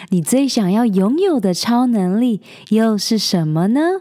[0.09, 4.01] 你最想要拥有的超能力又是什么呢？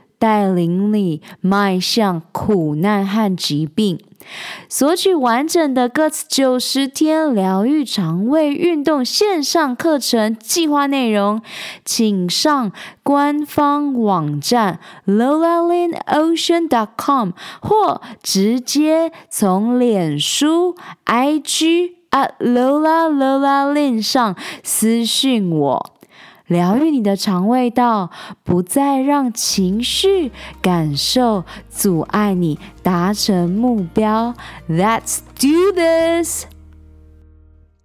[0.21, 3.99] 带领你迈向苦难和疾病。
[4.69, 11.41] 索取完整的歌词九十天疗愈肠胃运动线上课程计划内容，
[11.83, 20.75] 请上官方网站 lola lin ocean dot com，或直接从脸书
[21.07, 25.93] IG at lola lola lin 上私讯我。
[26.51, 28.11] 疗愈你的肠胃道，
[28.43, 34.33] 不再让情绪感受阻碍你达成目标。
[34.67, 36.43] Let's do this！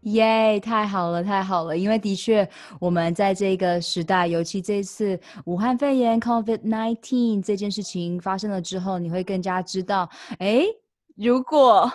[0.00, 1.78] 耶，太好了，太好了！
[1.78, 2.48] 因为的确，
[2.80, 10.66] 我们在这个时代，尤其这次武汉肺炎 （COVID-19） 这件事情发生了之后，你会更加知道，诶，
[11.14, 11.88] 如果。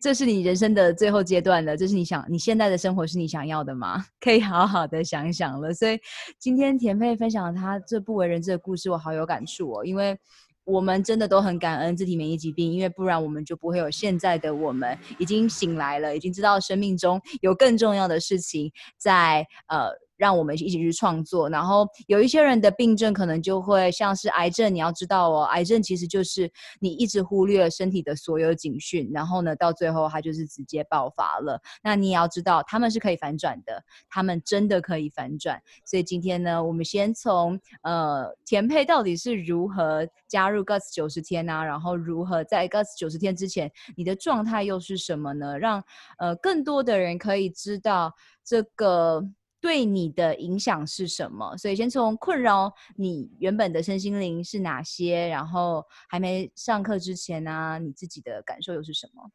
[0.00, 4.04] 这是你人生的最后阶段了，这是你想你现在的生活是你想要的吗？
[4.20, 5.72] 可以好好的想一想了。
[5.74, 5.98] 所以
[6.38, 9.84] 今天甜佩分享了他这不为人知的故事，我好有感触哦。
[9.84, 10.18] 因为
[10.64, 14.98] 我们真的都很感恩自体免疫疾病，因为不然我们就不会有现在的我们。
[15.18, 20.05] 已经醒来了，已经知道生命中有更重要的事情在呃。
[20.16, 26.50] 让我们一起去创作，然后有一些人的病症可能就会像是癌症，你要知道哦，癌症其实就是
[26.80, 31.60] 你一直忽略身体的所有警讯，然后呢，到最后它就是直接爆发了。
[31.82, 35.60] 那你也要知道，他们是可以反转的，他们真的可以反转。
[35.84, 45.58] 所以今天呢，我们先从呃，田佩到底是如何加入 Guts 九十天啊，然后如何在 Guts 九十天之前，你的状态又是什么呢？
[45.58, 45.82] 让
[46.18, 49.22] 呃更多的人可以知道这个。
[49.66, 51.56] 对你的影响是什么？
[51.56, 59.28] 所以先从困扰你原本的身心灵是哪些，然后还没上课之前呢、你自己的感受又是什么？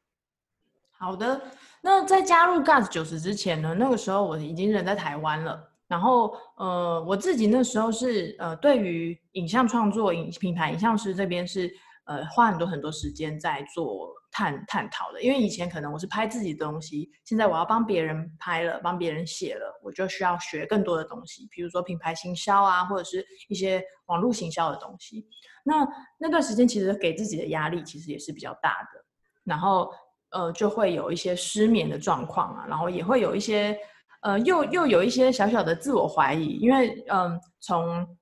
[0.90, 1.42] 好的，
[1.82, 5.70] 那在加入 Guts 九十之前呢，那个时候我已经人在台湾了。
[5.90, 11.70] 然后呃，我自己那时候是呃，对于影像创作、影品牌影像师这边是
[12.12, 14.10] 呃，花很多很多时间在做。
[14.34, 25.28] 探探讨的，因为以前可能我是拍自己的东西，现在我要帮别人拍了，帮别人写了，我就需要学更多的东西，比如说品牌行销啊，或者是一些网络行销的东西。
[25.66, 25.86] 那
[26.18, 29.04] 那段时间其实给自己的压力其实也是比较大的，
[29.44, 29.92] 然后
[30.30, 33.78] 呃就会有一些失眠的状况啊，然后也会有一些
[34.22, 38.18] 呃又又有一些小小的自我怀疑，因为嗯、从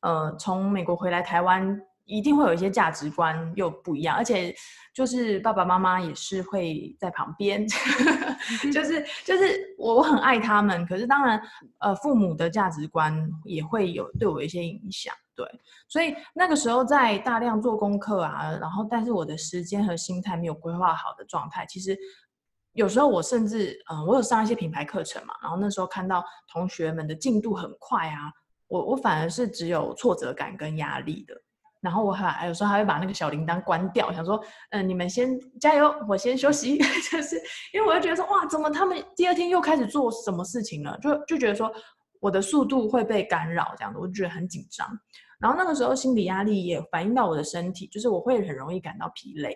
[0.00, 1.78] 呃从美国回来台湾。
[2.06, 4.54] 一定会有一些价值观又不一样，而且
[4.92, 7.66] 就是爸爸妈妈也是会在旁边，
[8.72, 11.40] 就是就是我我很爱他们，可是当然
[11.78, 15.46] 呃父母的价值观也会有对我一些影响，对，
[15.88, 21.98] 所以那个时候在大量做功课啊，然后但是我的时间和心态没有规划好的状态，其实
[22.74, 26.22] 有时候我甚至嗯、呃、我有上一些品牌课程嘛，然后那时候看到
[26.52, 28.30] 同学们的进度很快啊，
[28.68, 31.34] 我我反而是只有挫折感跟压力的。
[31.84, 36.78] 然后我还有时候还会把那个小铃铛关掉，想说，嗯、你们先加油，我先休息，
[37.12, 37.36] 就是
[37.74, 40.98] 因为我就觉得说，哇，怎么他们第二天又开始做什么事情了？
[41.02, 41.70] 就就觉得说
[42.20, 44.88] 我的速度会被干扰，这样子，我就觉得很紧张。
[45.38, 49.54] 然后那个时候心理压力也反映到我的身体，就是我会很容易感到疲累，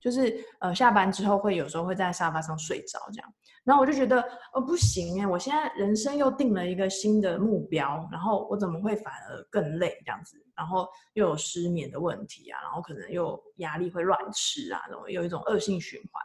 [0.00, 3.34] 就是呃下班之后会有时候会在沙发上睡着这样。
[3.62, 4.20] 然后我就觉得，
[4.54, 10.38] 呃，不行哎，我现在人生又定了一个新的目标，然后我怎么会反而更累这样子？
[10.56, 16.22] 然后又有失眠的问题啊，然后可能又压力会乱吃啊，然后有一种恶性循环。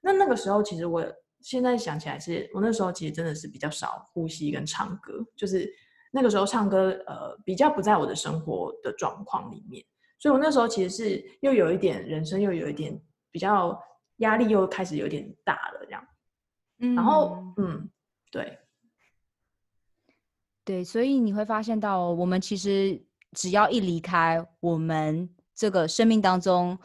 [0.00, 1.04] 那那个时候，其实我
[1.42, 5.70] 现在想起来是，是我那时候其实真的是比较少呼吸跟唱歌，就是
[6.10, 9.84] 那个时候唱歌，呃，比较不在我的生活的状况里面。
[10.18, 12.98] 所以我那时候其实是又有一点人生，又有一点
[13.30, 13.80] 比较
[14.16, 16.04] 压力，又开始有点大了这样。
[16.78, 17.88] 嗯，然后嗯，
[18.30, 18.58] 对，
[20.64, 23.02] 对，所以你会发现到，我们其实
[23.32, 26.78] 只要一离开我们这个生命当中。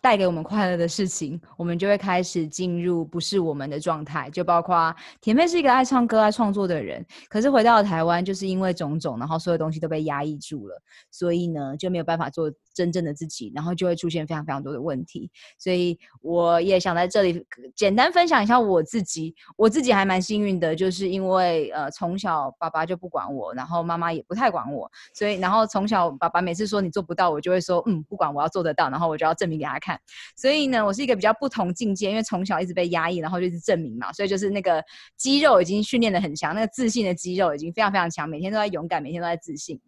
[0.00, 4.30] 带给我们快乐的事情，我们就会开始进入不是我们的状态。
[4.30, 12.48] 就包括甜妹是一个爱唱歌、爱创作的人，可是回到了台湾，就是因为种种，然后所有东西都被压抑住了，所以呢就没有办法做
[12.78, 15.28] 真正的自己，然后就会出现非常非常多的问题。
[15.58, 19.34] 所以我也想在这里简单分享一下我自己。
[19.56, 29.98] 我自己还蛮幸运的，就是因为呃从小爸爸就不管我，然后妈妈也不太管我，所以然后从小爸爸每次说你做不到，我就会说嗯不管，我要做得到，然后我就要证明给他看。
[30.36, 34.84] 所以呢，我是一个比较不同境界，因为从小一直被压抑，然后就是证明嘛，所以就是那个
[35.16, 39.80] 肌肉已经训练得很强，那个自信的肌肉已经非常非常强，每天都在勇敢，每天都在自信。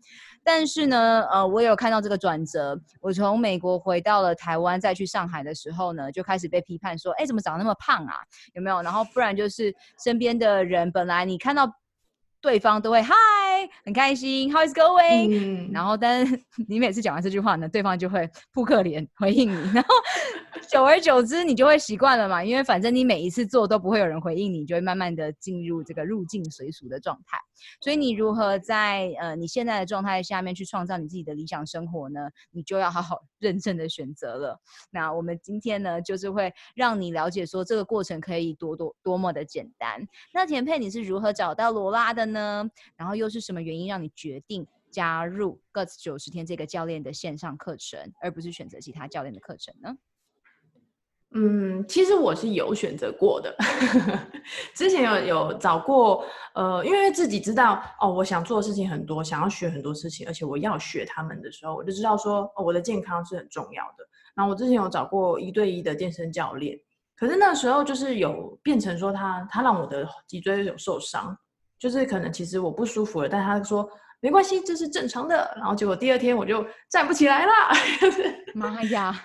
[0.42, 8.14] 但是呢，呃，我有看到这个转折，我从美国回到了台湾，再去上海的时候呢，就开始被批判说，哎，怎么长那么胖啊？
[8.54, 8.82] 有没有？
[8.82, 11.70] 然后不然就是身边的人，本来你看到。
[12.42, 13.14] 对方都会嗨，
[13.84, 19.94] 很开心，How is going？、嗯、然后，但是 你每次讲完这句话呢，对方就会扑克脸回应你，然后
[20.68, 22.44] 久而久之，你就会习惯了嘛。
[22.44, 27.38] 因为反正你每一次做都不会有人回应你，就会慢慢的进入这个入境随俗的状态。
[27.80, 32.20] 所以，你如何在呃你现在的状态下面去创造你自己的理想生活呢？
[32.50, 34.58] 你就要好好认真的选择了。
[34.90, 40.06] 那我们今天呢，就是会让你了解说这个过程可以多多多么的简单。
[40.32, 42.66] 那田佩，你是如何找到罗拉的呢？
[42.96, 49.96] 然后又是什么原因让你决定加入 Guts 九十天这个教练的线上课程，而不是选择其他教练的课程呢？
[51.32, 53.56] 嗯，其实我是有选择过的，
[54.74, 64.04] 之前有有找过，呃，因为自己知道哦，我想做的事情很多，想要学很多事情，而且我要学他们的时候，我就知道说，哦，我的健康是很重要的。
[64.34, 66.76] 然后我之前有找过一对一的健身教练，
[67.14, 71.38] 可是那时候就是有变成说他他让我的脊椎有受伤。
[71.80, 73.88] 就是可能其实我不舒服了，但他说
[74.20, 75.50] 没关系，这是正常的。
[75.56, 77.52] 然后结果第二天我就站不起来了，
[78.54, 79.18] 妈呀，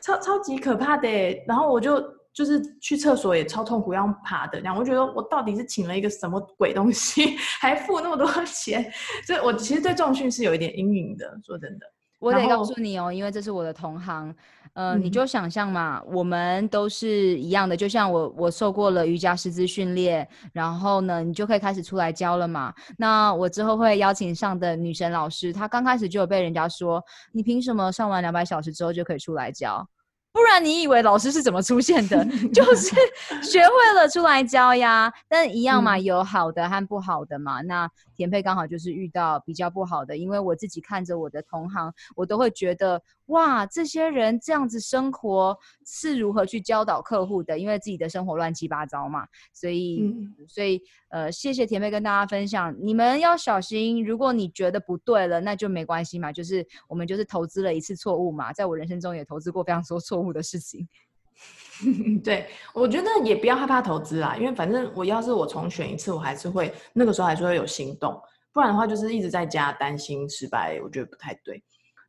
[0.00, 1.08] 超超级可怕的。
[1.46, 2.02] 然后我就
[2.34, 4.58] 就是去厕所也超痛苦，要爬的。
[4.60, 8.92] 然后我觉得我到底是请了一个什么鬼东西， 还付那么多钱？
[9.24, 11.38] 所以我其实对重训是有一点阴影的。
[11.46, 11.86] 说真的，
[12.22, 14.34] 我得告诉你哦，因为这是我的同行。
[14.74, 22.72] 呃，你就想象嘛，嗯、我们都是一样的，就像我，我受过了瑜伽师资训练，然后呢，你就可以开始出来教了嘛。
[22.96, 29.86] 那我之后会邀请上的女神老师，她刚开始就有被人家说，你凭什么上完两百小时之后就可以出来教？
[30.32, 32.24] 不然你以为老师是怎么出现的？
[32.52, 32.94] 就是
[33.42, 35.12] 学会了出来教呀。
[35.28, 37.60] 但一样嘛，有好的和不好的嘛。
[37.62, 43.02] 那田佩刚好就是遇到比较不好的，因为我自己看着我的同行，我都会觉得。
[43.32, 45.56] 哇，这些人这样子生活
[45.86, 47.58] 是如何去教导客户的？
[47.58, 54.04] 因为自己的生活乱七八糟嘛，所以，嗯、所以，呃，谢谢甜妹跟大家分享，你们要小心。
[54.04, 60.86] 如果你觉得不对了，那就没关系嘛，就是我们就是投资了一次错误嘛，在我人生中也投资过非常多错误的事情。
[62.22, 68.20] 对，我觉得也不要害怕投资啦，因为反正我要是我重选一次，我还是会那个时候还是会有行动，
[68.52, 71.62] 不然的话就是一直在家担心失败，我觉得不太对。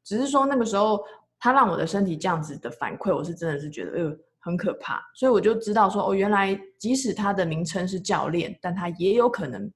[0.03, 1.03] 只是说那个时候，
[1.39, 5.01] 他让我的身体这样子的反馈，我是真的是觉得，呃，很可怕。
[5.15, 9.71] 所以我就知道说，哦，原来即使他的名称是教练，但他也有可能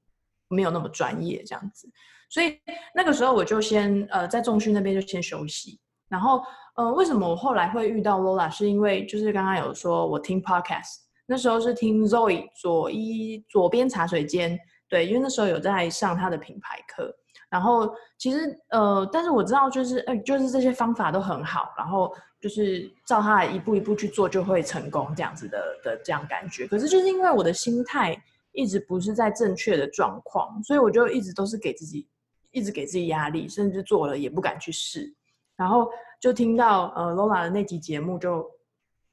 [0.47, 1.89] 没有那么专业这样子。
[2.30, 2.59] 所以
[2.93, 5.80] 那个时候我就先，呃，在重训那边就先休息。
[6.09, 6.41] 然后，
[6.75, 8.49] 呃，为什么我后来会遇到 Lola？
[8.49, 14.57] 是因为就是刚刚有说我听 Podcast，那时候是听 Zoe 左一左边茶水间，
[14.88, 17.13] 对，因为那时候有在上他的品牌课。
[17.49, 26.67] 然后其实呃，但是我知道就是呃，就是这些方法都很好，然后就是照他一步一步去做就会成功这样子的的这样感觉。
[26.67, 28.21] 可是就是因为我的心态
[28.51, 32.07] 一直不是在正确的状况，所以我就一直都是给自己
[32.51, 35.13] 一直给自己压力，甚至做了也不敢去试。
[35.55, 35.89] 然后
[36.19, 38.45] 就听到呃 Lola 的那集节目就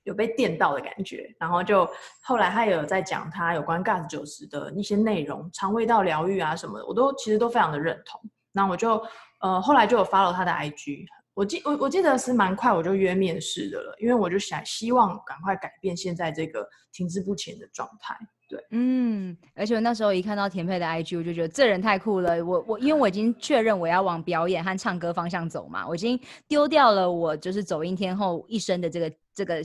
[0.04, 1.88] 有被电到的感觉，然后就
[2.22, 8.20] 后来他也有在讲他有关 GOT 90的一些内容，肠胃道疗愈啊什么的，我都其实都非常的认同。
[8.52, 9.02] 那我就
[9.40, 18.16] 呃后来就有 follow 他的 IG，我记我我记得是蛮快我就约面试的了，因为我就想希望赶快改变现在这个停滞不前的状态。
[18.46, 22.44] 对，嗯，而且我那时候一看到田佩的 IG，我就觉得这人太酷了。
[22.44, 29.62] 我我因为我已经确认我要往表演和唱歌方向走嘛，我已经丢掉了我就是走音天后一生的这个这个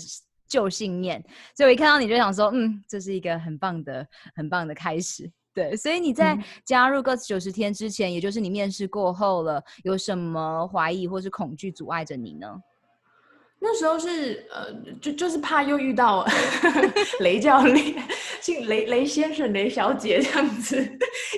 [0.50, 1.24] 旧信念，
[1.56, 5.32] 所以我一看到你就想说，嗯，这是一个很棒的很棒的开始。
[5.54, 12.48] 对，所以你在加入 GOT 90天之前，嗯、也就是你面试过后了，有什么怀疑或是恐惧阻碍着你呢？
[13.62, 16.26] 那时候是呃，就就是怕又遇到
[17.20, 17.94] 雷教练，
[18.40, 20.78] 姓雷雷先生、雷小姐这样子，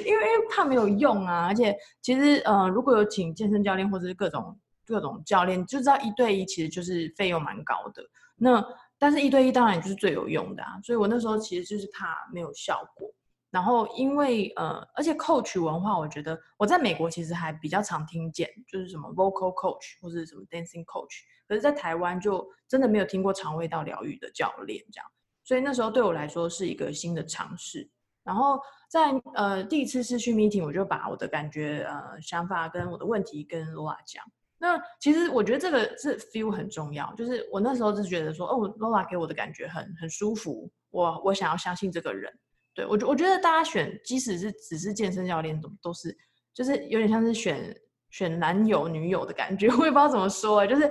[0.06, 1.48] 因为怕没有用啊。
[1.48, 4.56] 而且其实呃，如果有请健身教练或者是各种
[4.86, 8.04] 各种教练，就知道一对一其实就是费用蛮高的。
[8.38, 8.64] 那
[9.02, 10.80] 但是一对一当然就是最有用的啊。
[10.84, 13.12] 所以我那时候其实就是怕没有效果。
[13.50, 21.24] 然后因为呃，而且 coach 文化，我觉得我在美国其实还比较常听见，就是什么 vocal coach 或者什么 dancing coach。
[21.48, 25.06] 可是，在台湾就真的没有听过肠胃道疗愈的教练这样，
[25.44, 27.90] 所以那时候对我来说是一个新的尝试。
[28.24, 28.58] 然后
[28.90, 34.24] 在呃第一次视讯 meeting，我就把我的感觉、呃想法跟我的问题跟 Lola 讲。
[34.62, 42.32] 那其实我觉得这个是 feel 很重要，就是我那时候就觉得说，哦，Lola 给我的感觉很很舒服，我我想要相信这个人。
[42.76, 46.16] 对我觉我觉得大家选，即使是只是健身教练，都都是
[46.54, 47.76] 就是有点像是选
[48.12, 50.90] 选男友女友的感觉，我也不知道怎么说啊，就是。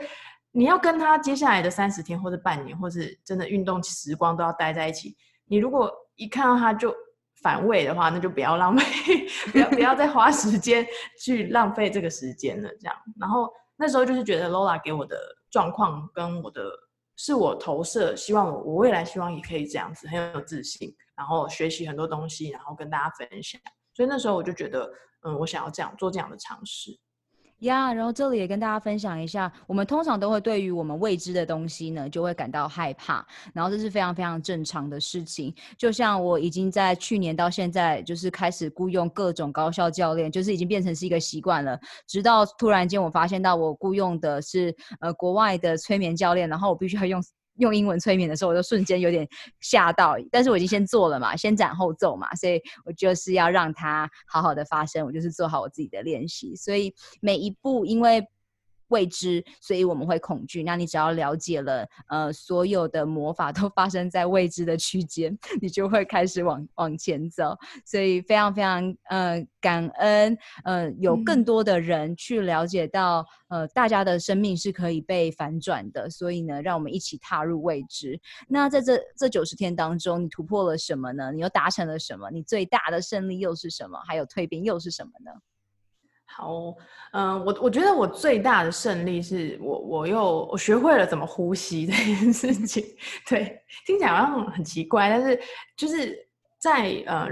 [0.52, 5.16] 你要跟他接下来的三十天，或者半年，或是真的运动时光都要待在一起。
[5.44, 6.92] 你如果一看到他就
[7.42, 8.84] 反胃的话，那就不要浪费，
[9.52, 10.86] 不要不要再花时间
[11.22, 12.68] 去浪费这个时间了。
[12.80, 15.16] 这样，然后那时候就是觉得 Lola 给我的
[15.50, 16.70] 状况跟我的
[17.16, 23.60] 是我投射，希望我我未来希望也可以这样子，很有自信，然后学习很多东西，然后跟大家分享。
[23.94, 24.90] 所以那时候我就觉得，
[25.26, 26.90] 嗯，我想要这样做这样的尝试。
[27.60, 35.54] 呀然后这里也跟大家分享一下，我们通常都会对于我们未知的东西呢，就会感到害怕，然后这是非常非常正常的事情。
[35.76, 41.78] 就像我已经在去年到现在，就是开始雇佣各种高校教练，就是已经变成是一个习惯了。
[42.06, 47.22] 直到突然间我发现到我雇佣的是呃国外的催眠教练，然后我必须要用。
[47.60, 49.26] 用英文催眠的时候，我就瞬间有点
[49.60, 58.26] 吓到，但是我已经先做了嘛，先斩后奏嘛，所以我就是要让它好好的发生，我就是做好我自己的练习，所以每一步因为。
[58.90, 60.62] 未知，所以我们会恐惧。
[60.62, 67.56] 那你只要了解了，呃，所有的魔法都发生在未知的区间， 你就会开始往往前走。
[67.84, 76.08] 所以非常非常呃感恩，呃，有更多的人去了解到，呃，大家的生命是可以被反转的。
[76.10, 78.20] 所以呢，让我们一起踏入未知。
[78.48, 81.32] 那在这这九十天当中，你突破了什么呢？
[81.32, 82.30] 你又达成了什么？
[82.30, 83.98] 你最大的胜利又是什么？
[84.06, 85.30] 还有蜕变又是什么呢？
[86.32, 86.74] 好，
[87.12, 92.84] 嗯、呃，我我觉得我最大的胜利是我我又我学会了怎么呼吸这件事情。
[93.28, 95.38] 对，听起来好像很奇怪，但是
[95.76, 96.16] 就是
[96.58, 97.28] 在呃，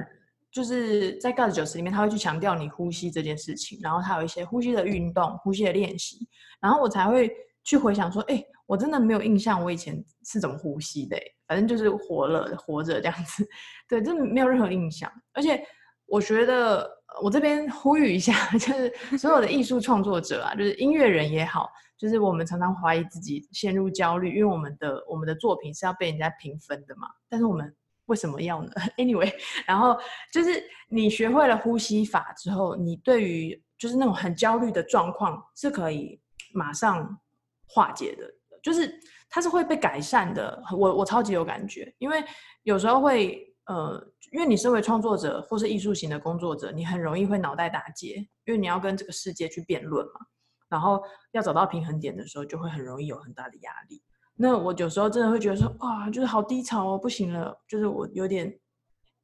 [0.51, 6.29] 就是在 GOT 90里面，他会去强调你呼吸这件事情，然后他有一些呼吸的运动、呼吸的练习，
[6.61, 7.31] 然后我才会
[7.63, 13.49] 去回想说，哎，我真的没有印象我以前是怎么呼吸的，反正就是活了活着这样子，
[13.89, 15.65] 对，真的没有任何印象，而且
[16.05, 16.98] 我觉得。
[17.23, 27.09] 我这边呼吁一下， 就是所有的艺术创作者啊，就是音乐人也好，就是我们常常怀疑自己，陷入焦虑，因为我们的我们的作品是要被人家评分的嘛。
[27.29, 27.75] 但是我们
[28.07, 29.33] 为什么要呢？Anyway，
[29.67, 29.99] 然后
[30.33, 36.21] 就是你学会了呼吸法之后，你对于就是那种很焦虑的状况是可以
[36.53, 37.19] 马上
[37.67, 38.31] 化解的，
[38.63, 38.95] 就是
[39.31, 40.63] 它是会被改善的。
[40.73, 42.23] 我我超级有感觉，因为
[42.63, 43.45] 有时候会。
[43.69, 44.03] 呃，
[44.33, 50.21] 因为你身为创作者或是艺术型的工作者，你很容易会脑袋打结，因为你要跟这个世界去辩论嘛，
[50.69, 51.03] 然后
[51.33, 54.03] 要找到平衡点的时候，就会很容易有很大的压力。
[54.35, 58.57] 那我有时候真的会觉得说，哇，就是好低潮哦，不行了，就是我有点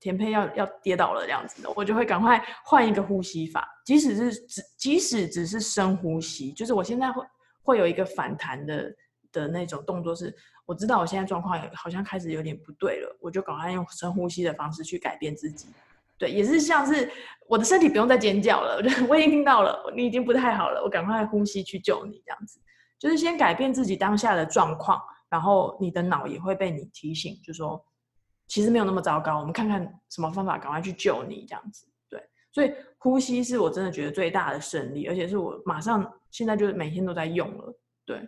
[0.01, 7.25] 田霈要要跌倒了这样子的，我就会赶快换一个呼吸法，即使是只即使只是深呼吸，就是我现在会
[7.63, 8.95] 会有一个反弹的
[9.33, 10.35] 的那种动作是。
[10.67, 15.69] 我知道我现在状况好像开始有点不对了，我就赶快用深呼吸的方式去改变自己。
[16.17, 17.11] 对，也是像是
[17.49, 22.61] 我的身体不用再尖叫了， 我已经听到了，你已经不太好了，我赶快呼吸去救你，这样子。
[22.99, 27.85] 就是先改变自己当下的状况，然后你的脑也会被你提醒，就说
[28.47, 31.85] 其实没有那么糟糕，我们看看什么方法赶快去救你，这样子。
[32.09, 37.77] 对，所以呼吸是我真的觉得最大的胜利，而且是我马上现在就是每天都在用了。
[38.07, 38.27] 对，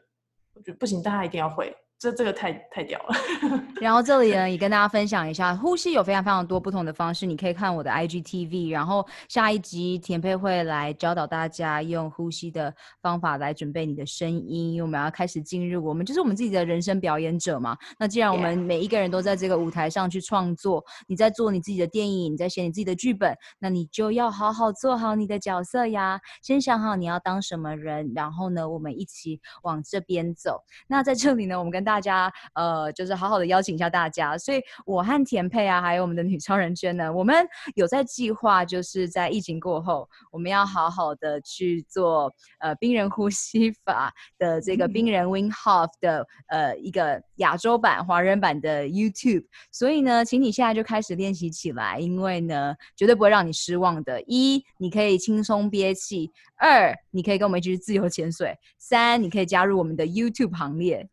[0.54, 1.74] 我觉得不行，大家一定要会。
[1.98, 3.14] 这这个太太屌了，
[3.80, 17.74] 然后这里呢也跟大家分享一下，呼吸有非常非常多不同的方式，你可以看我的 IGTV，然后下一集田佩会来教导大家用呼吸的方法来准备你的声音，因为我们要开始进入我们就是我们自己的人生表演者嘛。
[17.98, 30.60] 那既然我们每一个人都在这个舞台上去创作，你在做你自己的电影，你在写你自己的剧本，那你就要好好做好你的角色呀，先想好你要当什么人，然后呢，我们一起往这边走。
[30.86, 54.20] 那在这里呢，我们跟大家呃，就是好好的邀请一下大家，所以我和田佩啊，还有我们的女超人娟呢，我们有在计划，就是在疫情过后，我们要好好的去做呃冰人呼吸法的这个冰人 Wim Hof 的呃一个亚洲版、华人版的 YouTube，所以呢，请你现在就开始练习起来，因为呢，绝对不会让你失望的。
[54.22, 61.08] 一，你可以轻松憋气；二，你可以跟我们一起去自由潜水；三，你可以加入我们的 YouTube 行列。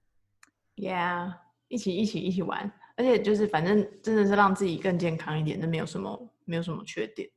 [0.77, 1.33] Yeah，
[1.67, 7.29] 一起一起一起玩，而且就是反正真的是让自己更健康一点，那没有什么没有什么缺点。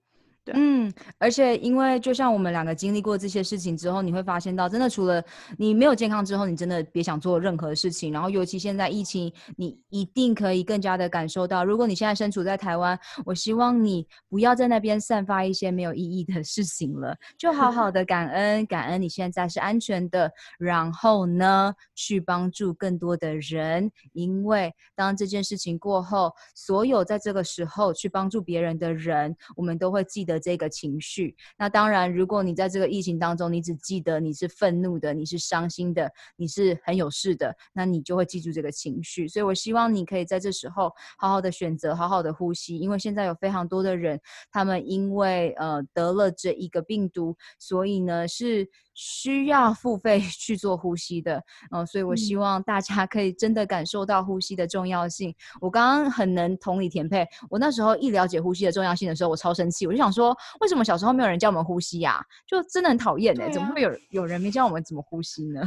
[0.55, 5.21] 嗯，而且因为就像我们两个经历过这些事情之后，你会发现到，真的除了
[5.59, 8.13] 你没有健康之后，你真的别想做任何事情。
[8.13, 20.31] 然后尤其现在疫情，你一定可以更加的感受到，如果你现在身处在台湾，我希望你不要在那边散发一些没有意义的事情了，就好好的感恩，感恩你现在是安全的，
[20.61, 30.36] 然后呢，去帮助更多的人，因为当这件事情过后，所有在这个时候去帮助别人的人，我们都会记得。
[30.39, 39.27] 这个情绪，那当然，如果你在这个疫情当中，你只记得你是愤怒的，你是伤心的，你是很有事的，那你就会记住这个情绪。
[39.29, 44.21] 所以我希望你可以在这时候好好的选择，好好的呼吸，因为现在有非常多的人，
[44.51, 48.69] 他们因为呃得了这一个病毒，所以呢是。
[48.97, 51.37] 需要付费 去做呼吸的，
[51.71, 55.31] 嗯、呃，所以我希望大家可以真的感受到呼吸的重要性。
[55.31, 62.25] 嗯、我刚刚很能同理田佩，我那时候一了解呼吸的重要性的时候，我超生气，我就想说，为什么小时候没有人教我们呼吸呀、啊？
[62.49, 65.61] 就真的很讨厌哎，啊、怎么会有有人没教我们怎么呼吸呢？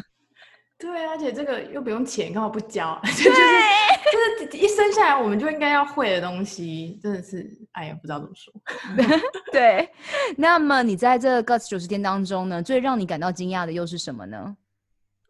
[0.80, 2.98] 对，而且这个又不用钱，干嘛不教？
[3.04, 8.54] 对 就是就是一生下来我们就应该要会的东西，真的是哎呀，不知道怎么说。
[9.52, 9.90] 对，
[10.38, 14.56] 那么你在这个 Guts 九十天当中呢，最让你感到惊讶的又是什么呢？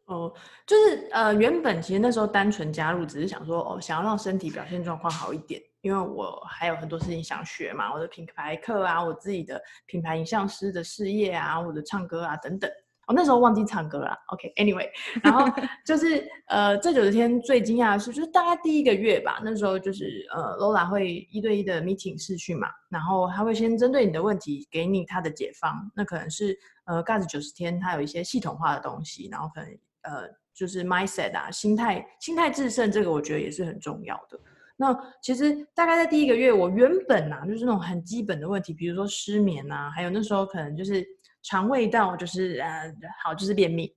[0.06, 0.32] 哦，
[0.68, 12.70] 就是呃，原本其实那时候单纯加入，只是想说哦，想要让身体表现状况好一点，因为我还有很多事情想学嘛，我的品牌课啊，我自己的品牌影像师的事业啊，我的唱歌啊等等。
[13.10, 14.88] 我、那时候忘记唱歌了，OK，Anyway，
[15.24, 15.44] 然后
[15.84, 26.56] 就是呃，这九十天最惊讶的是，就是大概第一个月吧，那时候就是呃，Lola 会一对一的 meeting 视讯嘛，然后他会先针对你的问题给你他的解方，那可能是
[26.86, 29.70] 呃，Guts 九十天它有一些系统化的东西，然后可能
[30.04, 34.40] 呃，就是 mindset 啊，心态，心态致胜，这个我觉得也是很重要的。
[34.78, 41.04] 那其实大概在第一个月，我原本啊，就是那种很基本的问题，比如说失眠啊，还有那时候可能就是。
[41.42, 43.88] 肠胃道就是呃好就是便秘，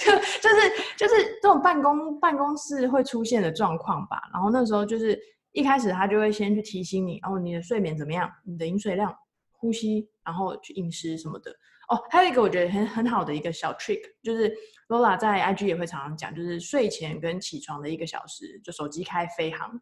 [0.00, 4.20] 就就是就是这种办公办公室会出现的状况吧。
[4.32, 5.18] 然后那时候就是
[5.52, 8.28] 一开始他就会先去提醒你，哦，你的睡眠怎么样？
[8.44, 9.14] 你的饮水量、
[9.52, 11.52] 呼吸，然后去饮食什么的。
[11.88, 14.52] 哦，还有一个我觉得很很好的一个小 trick，就是
[14.88, 19.80] Lola 在 IG 也会常常讲，就是睡前跟起床的一个小时，就手机开飞航。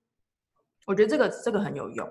[0.86, 2.06] 我觉得这个这个很有用，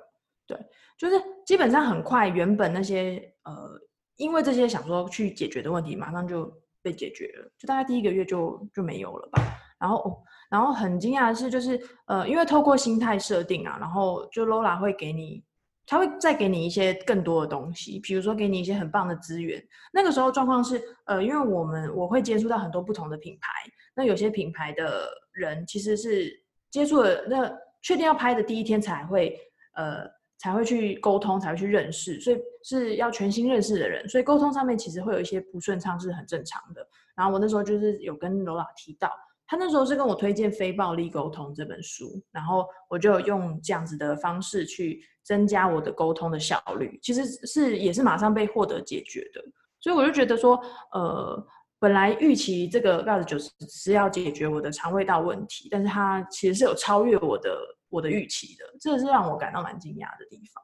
[0.47, 0.57] 对，
[0.97, 3.80] 就是基本上很快，原本那些呃。
[4.20, 6.51] 因为这些想说去解决的问题，马上就
[6.82, 9.41] 被解决了，就大概第一个月就就没有了吧。
[9.80, 10.17] 然后，哦，
[10.49, 15.41] 然后很惊讶的是，就是呃，因为透过心态设定啊，然后就 Lola 会给你，
[15.86, 19.63] 他会再给你一些更多的东西，比如说给你一些很棒的资源。
[19.93, 23.49] 那个时候状况是，呃，因为我们我会接触到很多不同的品牌，
[23.95, 26.30] 那有些品牌的人其实是
[26.70, 27.49] 接触了，那
[27.82, 29.34] 确定要拍的第一天才会，
[29.76, 30.18] 呃。
[30.39, 36.81] 才会去沟通，才会去认识，所以是要全新认识的人，所以沟通上面其实会有一些不顺畅，是很正常的。
[37.13, 39.11] 然后我那时候就是有跟罗拉提到，
[39.45, 49.43] 他那时候是跟我推荐《非暴力沟通》这本书，然后我就用这样子的方式去增加我的沟通的效率，其实是也是马上被获得解决的。
[49.81, 50.57] 所以我就觉得说，
[50.93, 51.45] 呃，
[51.79, 57.59] 本来预期这个 Guts 90是要解决我的肠胃道问题，但是它其实是有超越我的。
[57.89, 60.63] 我的预期的，这是让我感到蛮惊讶的地方。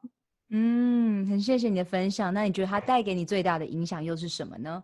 [0.49, 2.34] 嗯，很谢谢你的分享。
[2.34, 4.84] 那你觉得它带给你最大的影响又是什么呢？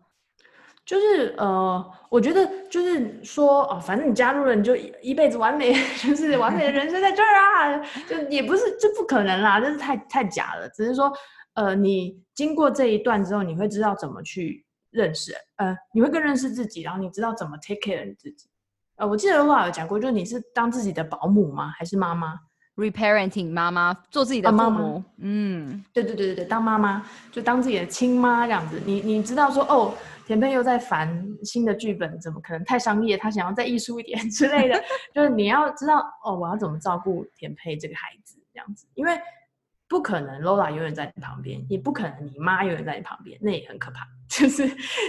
[0.84, 5.72] 就是呃，我觉得就是说哦，反正你加入了，你就一辈子完美，
[6.02, 7.78] 就是完美的人生在这儿啊，
[8.10, 10.68] 就也不是，这不可能啦，这是太太假了。
[10.70, 11.14] 只是说，
[11.54, 18.50] 呃，你经过这一段之后，你会知道怎么去认识，呃，你会更认识自己，然后你知道怎么 take care 你自己。
[19.02, 21.70] 呃，我记得我有讲过，就是你是当自己的保姆吗？
[21.76, 22.40] 还是妈妈
[22.76, 24.98] ？Reparenting 妈妈，做自己的父母。
[24.98, 28.80] 啊、嗯，对对对对对，当妈妈就当自己的亲妈这样子。
[28.86, 29.92] 你你知道说哦，
[30.28, 33.18] 田佩又在烦新的剧本，怎么可能太商业？
[33.18, 34.80] 他想要再艺术一点 之类的，
[35.12, 39.20] 就是你要知道哦，我要怎么照顾田佩这个孩子这样子，因为。
[39.90, 44.08] 不可能，Lola 永远在你旁边，也不可能你妈永远在你旁边，那也很可怕。
[44.32, 44.66] 就是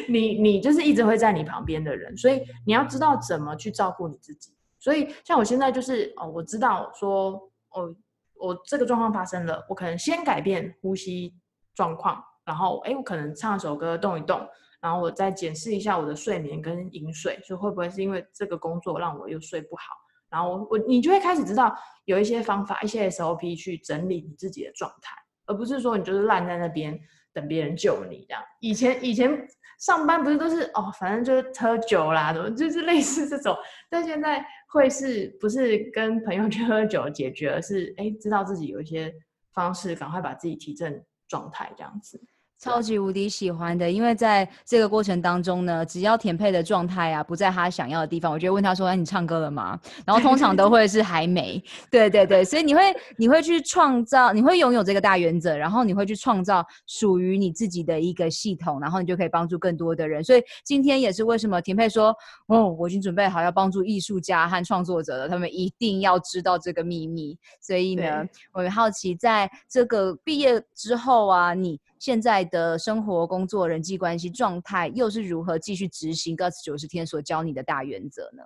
[0.09, 4.53] 你，你就是一直会在你旁边的人，所以你要知道怎么去照顾你自己。
[4.81, 7.95] 所以像我现在就是哦，我知道说哦，
[8.35, 11.33] 我这个状况发生了，我可能先改变呼吸
[11.73, 14.45] 状况，然后哎，我可能唱首歌，动一动，
[14.81, 19.85] 然后我再检视一下我的睡眠跟饮水，就会不会是因为这个工作让我又睡不好。
[20.29, 21.73] 然后我我你就会开始知道
[22.07, 25.15] 有一些方法，一些 SOP 去整理你自己的状态，
[25.47, 26.99] 而不是说你就是烂在那边
[27.33, 28.43] 等别人救你这样。
[28.61, 29.47] 以前以前
[29.79, 33.57] 上班不是都是哦，反正就是喝酒啦，怎么就是类似这种。
[33.91, 39.13] 但现在会是不是跟朋友去喝酒解决，而是哎知道自己有一些
[39.53, 42.21] 方式，赶快把自己提振状态这样子。
[42.63, 51.61] 超级无敌喜欢的，因为在这个过程当中呢，只要田佩的状态啊不在他想要的地方，我就会问他说：“哎，你唱歌了吗？”然后通常都会是还没。
[51.91, 52.81] 对对对，所以你会
[53.17, 60.23] 你会去创造，你会拥有这个大原则，然后你会去创造属于你自己的一个系统，然后你就可以帮助更多的人。
[60.23, 62.15] 所以今天也是为什么田佩说
[62.47, 71.81] ：“哦，我已经准备好要帮助艺术家和创作者了，他们一定要知道这个秘密。”所以呢，我很好奇，在这个毕业之后啊，你。
[72.03, 78.43] 现在的生活、工作、人际关系状态又是如何继续执行 GUTS 九十天所教你的大原则呢？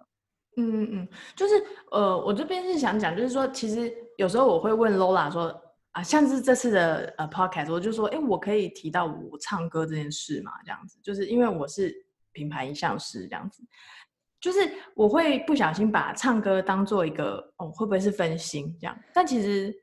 [0.59, 1.55] 嗯嗯嗯，就是
[1.91, 5.59] 呃，我这边是想讲，就是说，其实有时候我会问 Lola 说
[5.93, 10.53] 啊，像是这次的呃 Podcast，我就说，哎，我可以提到我唱歌这件事嘛？
[10.63, 11.95] 这样子，就是因为我是
[12.33, 13.63] 品牌影像师，这样子，
[14.39, 18.95] 就是我会不小心把唱歌当做一个哦，会不会是分心这样？
[19.15, 19.75] 但其实。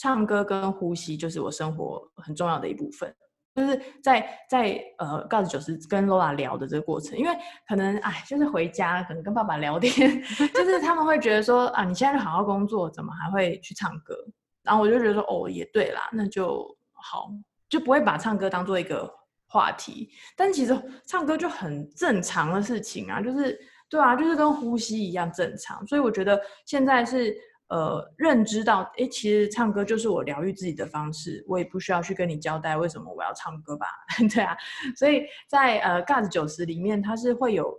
[0.00, 3.14] 唱歌跟呼吸就是我生活很重要的一部分，
[3.54, 7.36] 就是在在呃，GUTS 九十跟 Lola 聊的这个过程，因为
[7.68, 10.22] 可能哎，就是回家可能跟爸爸聊天，
[10.54, 14.16] 就是他们会觉得说啊，你现在就好好工作，怎么还会去唱歌？
[14.62, 17.30] 然后我就觉得说哦，也对啦，那就好，
[17.68, 19.06] 就不会把唱歌当做一个
[19.48, 20.08] 话题。
[20.34, 20.74] 但其实
[21.06, 25.86] 唱歌就很正常的事情啊，就是对啊，就是跟呼吸一样正常。
[25.86, 27.36] 所以我觉得现在是。
[27.70, 33.86] 呃，认知到，哎，其实唱歌就是我疗愈自己的方式，我也不需要去跟你交代为什么我要唱歌吧，
[34.34, 34.56] 对啊，
[34.96, 37.72] 所以在呃 GUTS 九十里面，它是会有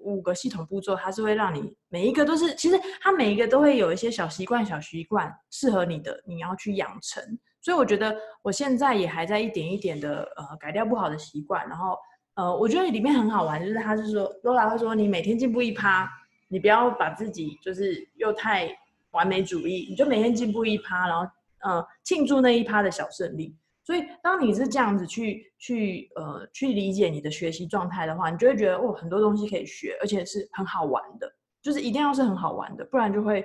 [0.00, 7.22] 五个系统步骤，它是会让你每一个都是，其实它每一个都会有一些小习惯、小习惯适合你的，你要去养成。
[7.60, 11.98] 所以我觉得我现在也还在一点一点的呃改掉不好的习惯，然后
[12.36, 16.10] 呃，我觉得里面很好玩，就是他是说，Lola 会说，你每天进步一趴，
[16.48, 18.74] 你不要把自己就是又太。
[19.14, 21.26] 完美主义，你就每天进步一趴，然后
[21.62, 23.56] 呃庆祝那一趴的小胜利。
[23.82, 31.30] 所以当你是这样子去去呃去理解你的学习状态的话，你就会觉得哦，很多东西可以学，而且是很好玩的。
[31.62, 33.42] 就是一定要是很好玩的，不然就会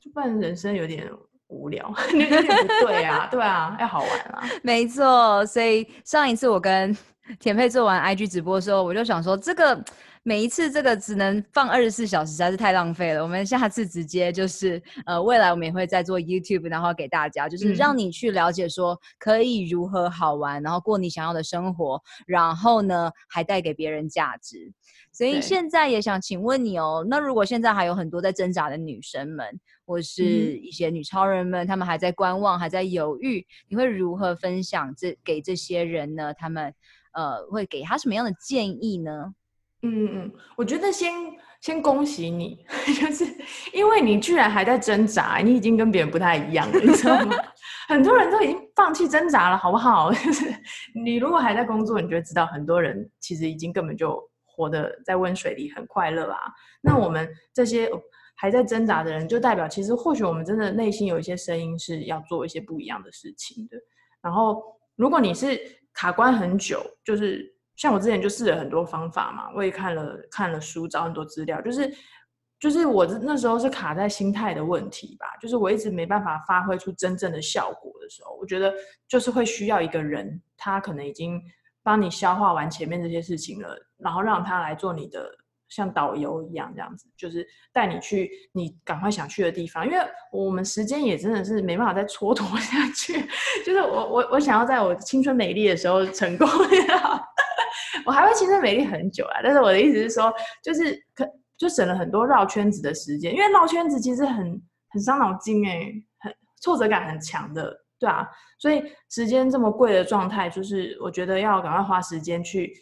[0.00, 1.10] 就不然人生有点
[1.48, 4.42] 无聊， 有点不对啊，对啊，要好玩啊。
[4.62, 6.96] 没错，所以上一次我跟
[7.38, 9.84] 田佩做完 IG 直播的时候，我就想说这个。
[10.26, 13.22] 每一次这个只能放二十四小时，实在是太浪费了。
[13.22, 24.72] 我们下次直接就是，呃，未来我们也会再做 YouTube，然后给大家，就是让你去了解说可以如何好玩，然后过你想要的生活，然后呢还带给别人价值。
[25.12, 29.46] 所以现在也想请问你哦，那如果现在还有很多在挣扎的女生们，
[29.84, 36.32] 或是一些女超人们，她们还在观望，还在犹豫，你会如何分享这给这些人呢？
[36.32, 36.72] 他们
[37.14, 39.34] 呃会给他什么样的建议呢？
[39.82, 41.12] 嗯嗯，我觉得先
[41.60, 42.64] 先恭喜你，
[42.98, 43.24] 就是
[43.72, 47.36] 因为你居然还在挣扎，你已经跟别人不太一样了，你知道吗？
[47.86, 50.10] 很多人都已经放弃挣扎了，好不好？
[50.14, 50.46] 就是
[51.04, 56.38] 你如果还在工作，你就知道很多人其实已经根本就活得在温水里，很快乐啊。
[56.80, 57.90] 那我们这些
[58.36, 63.76] 还在挣扎的人，就代表其实或许我们真的内心有一些声音是要做一些不一样的事情的。
[64.22, 64.62] 然后，
[64.96, 65.60] 如果你是
[65.94, 67.52] 卡关很久，就是。
[67.76, 71.92] 像我之前就试了很多方法嘛，我也看了看了书，找很多资料，就是
[72.60, 78.72] 就是我那时候是卡在心态的问题吧，就是我一直没办法发挥出真正的效果的时候，我觉得
[79.08, 81.42] 就是会需要一个人，他可能已经
[81.82, 85.28] 帮你消化完前面这些事情了，然后让他来做你的
[85.68, 89.98] 像导游一样这样子，就是带你去你赶快想去的地方，因为
[90.32, 93.26] 我们时间也真的是没办法再蹉跎下去，
[93.64, 96.48] 就是我我我想要在我青春美丽的时候成功。
[98.06, 99.40] 我还会青春美丽很久啊。
[99.42, 104.60] 但是我的意思是说，就是可就省了很多绕圈子的时间，因为绕圈子其实很
[104.90, 108.26] 很伤脑筋哎，很挫折感很强的，对啊。
[108.58, 112.72] 所以时间这么贵的状态，就是我觉得要赶快花时间去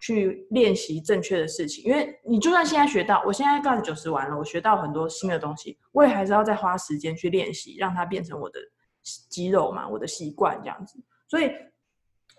[0.00, 8.58] 去练习正确的事情，因为你就算现在学到，我现在干九十完了，我学到很多新的东西，我也还是要再花时间去练习，让它变成我的
[9.28, 10.98] 肌肉嘛，我的习惯这样子。
[11.28, 11.52] 所以。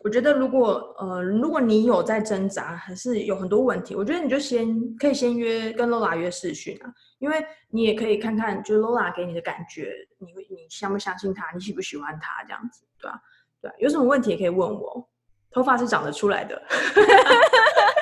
[0.04, 7.36] 我觉得，如果呃，如果你有在挣扎，还是有很多问题，我觉得你就先可以先约跟 Lola 约试训啊，因为
[7.70, 13.22] 你也可以看看，就是 Lola 给你的感觉，你你相不相信他，你喜不喜欢他这样子，对吧？
[13.62, 15.08] 对啊，有什么问题也可以问我，
[15.52, 16.62] 头发是长得出来的。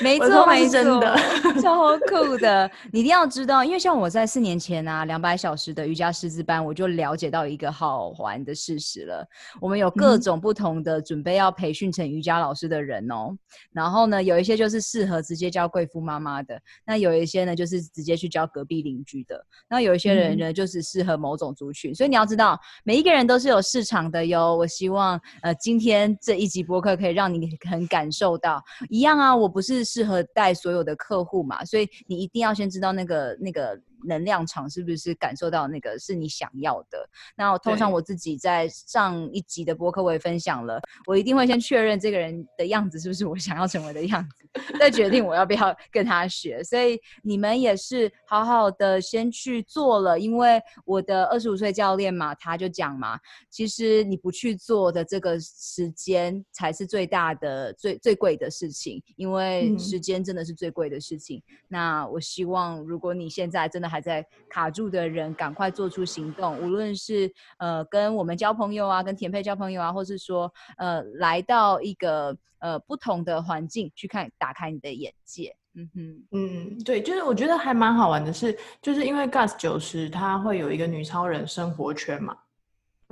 [0.00, 1.16] 没错，没错，真的
[1.60, 2.70] 超酷的。
[2.92, 9.26] 你一定要知道，因为像我在四年前啊，两百小时的瑜伽师资班，我就了解到一个好玩的事实了。
[9.60, 13.30] 我们有各种不同的准备要培训成瑜伽老师的人哦。
[13.30, 13.38] 嗯、
[13.72, 19.44] 然后呢，有一些就是适合直接教贵妇妈妈的，那有一些呢就是直接去教隔壁邻居的。
[19.68, 21.90] 那有一些人呢，就是适合某种族群。
[21.90, 24.54] 嗯、所以你要知道，每一个人都是有市场的哟。
[24.54, 29.87] 我希望呃，今天这一集播客可以让你很感受到一样啊，我不是。
[29.88, 33.80] 适合带所有的客户嘛，所以你一定要先知道那个那个。
[34.04, 37.08] 能量场是不是感受到那个是你想要的？
[37.36, 46.62] 那我通常我自己在上一集的播客我也分享了，我一定会先确认这个人的样子是不是我想要成为的样子，再决定我要不要跟他学。
[46.62, 53.18] 所以你们也是好好的先去做了，因为我的二十五岁教练嘛，他就讲嘛，
[53.50, 61.38] 其实你不去做的这个时间才是最大的、最最贵的事情，因为时间真的是最贵的事情。
[61.38, 66.58] 嗯、那我希望如果你现在真的还在卡住的人，赶快做出行动。
[66.60, 75.54] 无论是呃跟我们交朋友啊，跟田佩交朋友啊，或是说呃来到一个呃不同的环境去看，打开你的眼界。
[75.74, 82.36] 嗯哼，嗯，对，就是我觉得还蛮好玩的是，就是因为 Gus 九十他会有一个女超人生活圈嘛。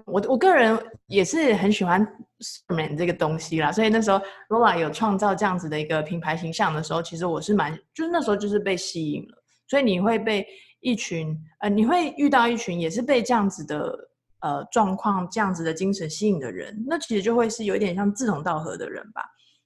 [0.04, 2.06] 我我个人也是很喜欢
[2.40, 10.46] Superman 这个东西啦，所以那时候 Lola 有创造这样子的一个品牌形象的时候，其实我是蛮就是那时候就是被吸引了，所以你会被。
[10.87, 14.09] 一群呃，你会遇到一群也是被这样子的
[14.39, 19.20] 呃状况、这样子的精神吸引的人，那其实就会是有一点像志同道合的人吧。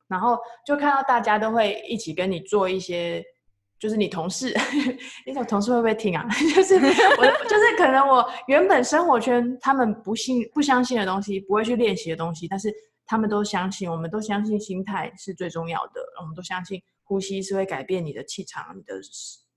[0.09, 3.23] 然后就看到大家都会一起跟你做一些，
[3.79, 4.57] 就是你同事，
[5.27, 6.27] 你种同事会不会听啊？
[6.57, 12.73] 就是我，就是可能我原本生活圈他们不信、不相信的东西，不会去练习的东西，但是
[13.05, 18.95] 他们都相信，我们都相信心态是最重要的，我们都相信呼吸是会改变你的气场，你的。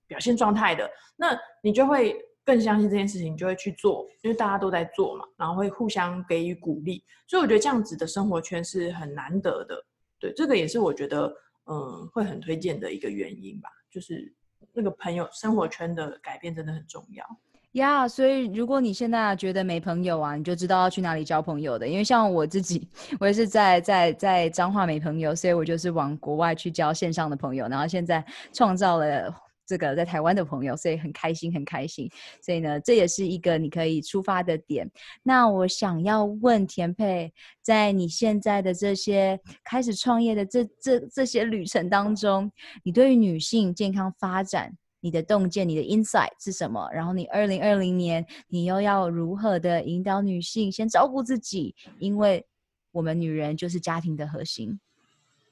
[0.06, 9.82] 表现状态的，那你就会更相信这件事情，就会去做，因为大家都在做嘛，然后会互相给予鼓励，所以我觉得这样子的生活圈是很难得的。
[10.20, 11.32] 对，这个也是我觉得
[11.66, 14.30] 嗯会很推荐的一个原因吧，就是
[14.74, 17.24] 那个朋友生活圈的改变真的很重要
[17.72, 18.06] 呀。
[18.06, 22.86] 所以如果你现在觉得没朋友啊，你就知道要去哪里交朋友的，因为像我自己，
[23.18, 29.34] 我也是在在在彰化没朋友，所以我就是往国外去交线上的朋友，然后现在创造了。
[29.66, 32.10] 这个在台湾的朋友，所以很开心，很开心。
[32.42, 34.90] 所以呢，这也是一个你可以出发的点。
[35.22, 42.50] 那我想要问田佩，在你现在的这些开始创业的这这这些旅程当中，
[42.82, 46.88] 你对于女性健康发展，你的洞见，你的 insight 是什么？
[46.92, 51.74] 然后你二零二零年，你又要如何的引导女性先照顾自己？
[51.98, 52.46] 因为
[52.92, 54.78] 我们女人就是家庭的核心。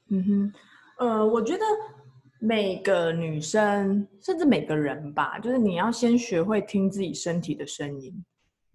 [0.09, 0.53] 嗯哼，
[0.99, 1.65] 呃，我觉得。
[2.45, 8.13] 每个女生，甚至每个人吧，就是你要先学会听自己身体的声音，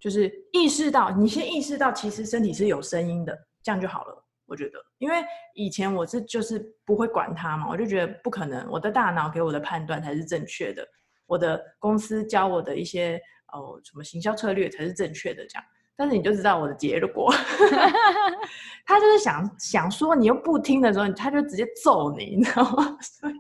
[0.01, 4.25] 就是意识到，你先意识到，其实身体是有声音的，这样就好了。
[4.47, 5.17] 我觉得，因为
[5.55, 10.83] 以前我是就是不会管它嘛，我就觉得不可能，我的大脑给我的判断才是正确的，
[11.27, 13.21] 我的公司教我的一些
[13.53, 15.65] 哦什么行销策略才是正确的，这样。
[15.99, 17.29] 但是你就知道我的结果，
[18.87, 22.97] 他就是想想说你又不听的时候，他就直接揍你，你知道吗？
[23.03, 23.35] 所以，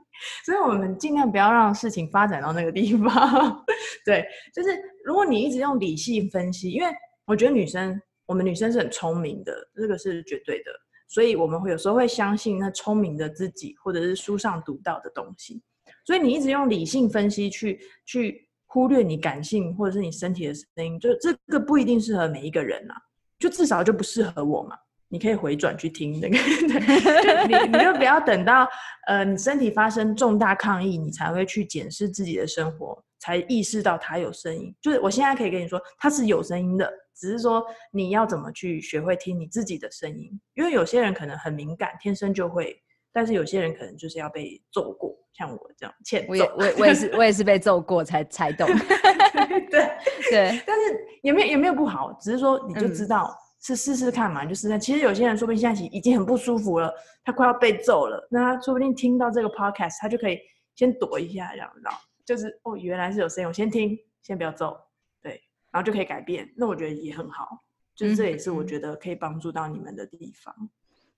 [0.44, 3.64] 所以我们尽量不要让事情发展到那个地方。
[4.04, 4.70] 对，就是
[5.04, 6.92] 如果你一直用理性分析，因为
[7.26, 7.96] 我觉得女生，
[8.26, 10.72] 我们女生是很聪明的，这个是绝对的，
[11.06, 15.62] 所以我们会有时候会相信那聪明的自己，或者是书上读到的东西。
[16.04, 18.47] 所以你一直用理性分析去去。
[18.78, 22.94] 忽略你感性或者是你身体的声音，就这个不一定适合每一个人、啊，
[23.36, 24.76] 就至少就不适合我嘛。
[25.08, 28.68] 你可以回转去听那个，就你你就不要等到
[29.08, 34.72] 呃你身体发生重大抗议，你才会去检视自己的生活，才意识到它有声音。
[34.80, 37.60] 就是我现在可以跟你说，它是有声音的，只是说
[37.90, 40.30] 你要怎么去学会听你自己的声音。
[40.54, 42.80] 因为有些人可能很敏感，天生就会
[43.12, 46.28] 但是有些人可能就是要被揍过，像我这样欠揍。
[46.28, 48.68] 我也我我也是 我也是被揍过才才懂。
[49.70, 49.88] 对
[50.30, 56.92] 对，但是也没有也没有不好，只是说你就知道是试试看嘛，嗯、就是其实有些人说不定现在已经很不舒服了，
[57.24, 60.38] 他快要被揍了，那他说不定听到这个 podcast，他就可以
[60.74, 61.90] 先躲一下，这样知道？
[62.24, 64.78] 就是哦，原来是有声音，我先听，先不要揍，
[65.22, 65.40] 对，
[65.72, 66.48] 然后就可以改变。
[66.56, 67.62] 那我觉得也很好，
[67.94, 70.54] 就是这也是我觉得可以帮助到你们的地方。
[70.60, 70.68] 嗯、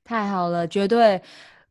[0.04, 1.20] 太好了，绝对。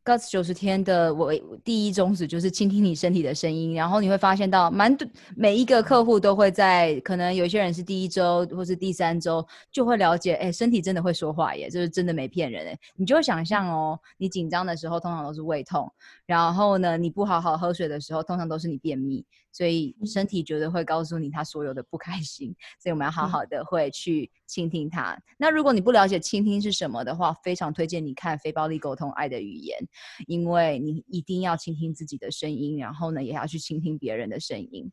[0.04, 15.92] Guts 九十天的我第一宗旨就是倾听你身体的声音，然后你会发现到蛮多每一个客户都会在，可能有些人是第一周或是第三周就会了解，哎，身体真的会说话耶，就是真的没骗人哎，你就会想象哦，你紧张的时候通常都是胃痛，
[16.24, 19.24] 然后呢，你不好好喝水的时候通常都是你便秘。
[19.52, 25.12] 所以身体绝对会告诉你他所有的不开心，所以我们要好好的会去倾听他。
[25.12, 29.76] 嗯、那如果你不了解倾听是什么的话，非常推荐你看《非暴力沟通爱的语言》，
[30.26, 34.90] 因为你一定要倾听自己的声音，然后呢，也要去倾听别人的声音。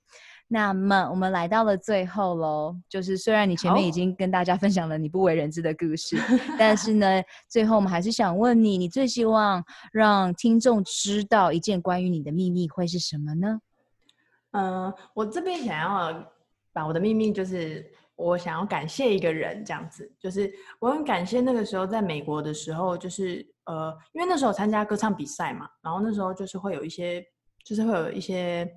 [0.50, 6.16] 那么我们来到了最后喽，就是虽然你前面已经跟大家分享了你不为人知的故事，
[6.58, 13.60] 但是呢，最后我们还是想问你，你最希望让听众知道一件关于你的秘密会是什么呢？
[14.52, 16.32] 嗯、呃，我这边想要
[16.72, 17.86] 把我的秘密，就是
[18.16, 27.24] 我想要感谢一个人，这样子，就是我很感谢那个时候在美国的时候，就是呃，因为那时候参加歌唱比赛嘛，然后那时候就是会有一些，
[27.64, 28.68] 就是会有一些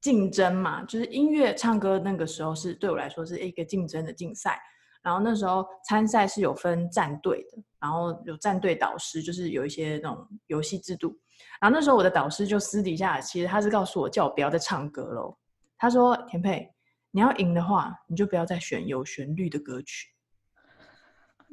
[0.00, 4.60] 竞争嘛，就是音乐唱歌那个时候是对我来说是一个竞争的竞赛，
[5.02, 11.16] 然后那时候参赛是有分战队的，然后有战队导师，就是有一些那种游戏制度。
[11.60, 15.36] 然后那时候我的导师就私底下，其实他是告诉我，叫我不要再唱歌喽。
[15.78, 16.70] 他说：“田佩，
[17.10, 20.08] 你要赢的话，你就不要再选有旋律的歌曲。”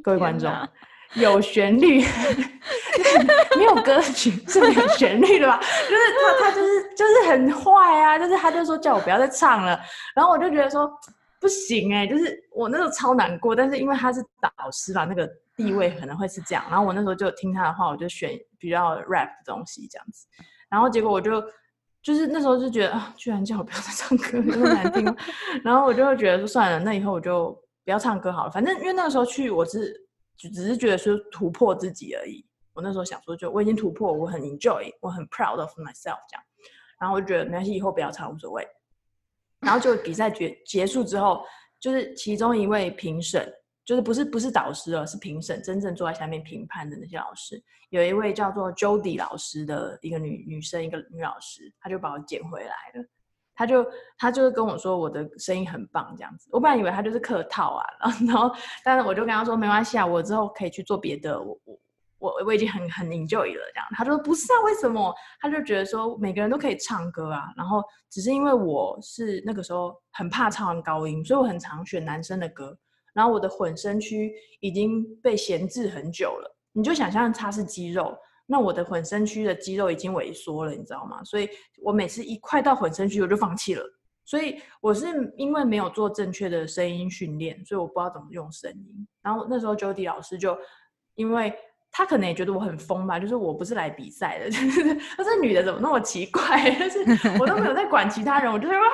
[0.04, 0.70] 各位观众，哪
[1.16, 2.04] 有旋律
[3.58, 5.60] 没有歌曲是没有旋律的吧？
[5.60, 6.02] 就是
[6.40, 8.18] 他，他就是就是很坏啊！
[8.20, 9.80] 就是他就说叫我不要再唱了。
[10.16, 10.90] 然后我就觉得说
[11.40, 13.56] 不行哎、就是我那时候超难过。
[13.56, 15.30] 但是因为他是导师吧，那个。
[15.58, 18.30] 地位可能会是这样，然后我那时候就听他的话，我就选
[18.60, 20.28] 比较 rap 的东西这样子，
[20.70, 21.44] 然后结果我就
[22.04, 25.18] 就是那时候就觉得啊，居然叫我不要再唱歌，那么难听，
[25.66, 27.50] 然后我就会觉得说算了，那以后我就
[27.84, 29.92] 不要唱歌好了，反正因为那个时候去我是
[30.38, 36.44] 就只是觉得说突破自己而已，我那时候想说就我已经突破，我很 enjoy，我很 proud of myself 这样，
[37.00, 38.68] 然后我就觉得没关系，以后不要唱无所谓，
[39.60, 41.44] 然后就比赛结结束之后，
[41.80, 43.52] 就是其中一位评审。
[43.88, 53.08] 就是不是不是导师了，是评审，真正坐在下面评判的那些老师，有一位叫做 Jody 老师的一个女女生，一个女老师，她就把我捡回来了。
[53.58, 53.86] 他就
[54.18, 56.48] 他就是跟我说我的声音很棒这样子。
[56.52, 57.84] 我本来以为他就是客套啊，
[58.28, 58.50] 然后，
[58.86, 61.80] 但是我就跟他说没关系啊，我之后可以去做别的，我我
[62.20, 63.88] 我我已经很很 enjoy 了这样。
[63.96, 65.14] 他就说不是啊，为什么？
[65.42, 72.78] 他就觉得说每个人都可以唱歌啊，然后只是因为我是那个时候很怕唱高音，所以我很常选男生的歌。
[73.14, 78.16] 然后我的混声区已经被闲置很久了，你就想象它是肌肉，
[78.48, 81.24] 那我的混声区的肌肉已经萎缩了，你知道吗？
[81.24, 81.48] 所以
[81.84, 83.84] 我每次一快到混声区，我就放弃了。
[84.26, 85.06] 所以我是
[85.38, 89.08] 因为没有做正确的声音训练，所以我不知道怎么用声音。
[89.22, 90.58] 然后那时候 Jody 老师就
[91.14, 91.54] 因为。
[91.98, 96.70] 他可能也觉得我很疯吧，就是我不是来比赛的， 就是他这女的怎么那么奇怪？
[96.78, 97.00] 就是
[97.40, 98.86] 我都没有在管其他人，我就说哇，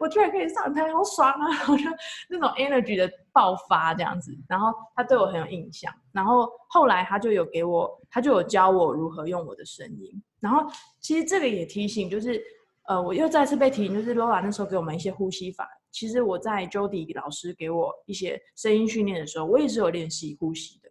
[0.00, 1.46] 我居然可以上台，好爽啊！
[1.70, 1.84] 我就
[2.28, 10.68] 那种 energy 的爆发这样子，然后他对我很有印象，然后后来他就有给我，他就有教我如何用我的声音，然后
[11.00, 12.42] 其实这个也提醒，就是
[12.88, 20.89] 呃，我又再次被提醒，就是 Lola 那时候给我们一些呼吸法，其实我在 Jody 老师给我一些声音训练的时候，我也是有练习呼吸的。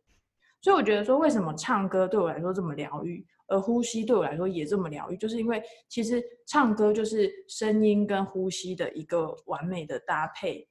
[0.61, 10.67] 所以我觉得说，为什么唱歌对我来说这么疗愈，而呼吸对我来说也这么疗愈，就是因为其实唱歌就是声音跟呼吸的一个完美的搭配。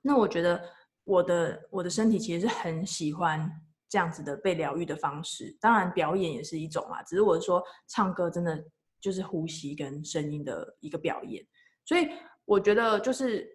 [0.00, 0.62] 那我觉得
[1.04, 3.50] 我的我的身体其实是很喜欢
[3.90, 5.54] 这样子的被疗愈的方式。
[5.60, 8.58] 当然表演也是一种啦，只是我是说唱歌真的
[9.02, 11.46] 就是呼吸跟声音的一个表演。
[11.84, 12.08] 所以
[12.46, 13.46] 我觉得就是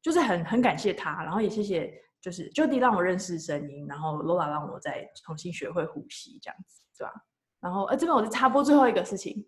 [0.00, 1.92] 就是很很感谢他，然后也谢谢。
[2.20, 7.12] 就是 Jody 让我认识声音，然后 Lola 让我再重新学会呼吸，这样子，对吧？
[7.60, 9.44] 然后，呃，这边我就插播最后一个事情，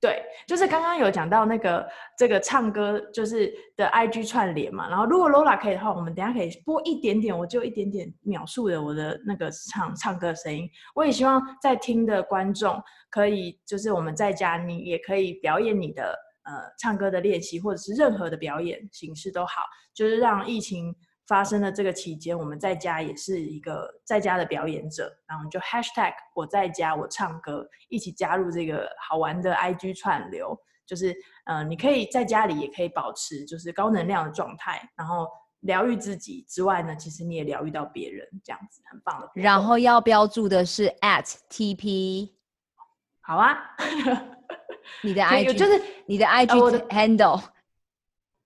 [0.00, 10.68] 对，就是刚刚有讲到那个这个唱歌就是的 IG 串联嘛，然后如果 Lola 可以的话，我们等下可以播一点点，我就一点点描述的我的那个唱唱歌声音。
[10.94, 19.62] 我也希望在听的观众可以，就是我们在家你也可以表演你的呃唱歌的练习，或者是任何的表演形式都好，
[19.94, 20.94] 就是让疫情。
[21.28, 31.14] 发生的这个期间，我们在家也是一个在家的表演者，然后就 hashtag 我在家我唱歌，一起加入这个好玩的 IG 串流，就是
[31.44, 35.28] 呃，你可以在家里也可以保持就是高能量的状态，然后
[35.60, 39.30] 疗愈自己之外呢，其实你也疗愈到别人，这样子很棒的。
[39.34, 42.30] 然后要标注的是 at TP，
[43.20, 43.56] 好啊
[45.02, 47.40] 你的 IG 就是你的 IG handle，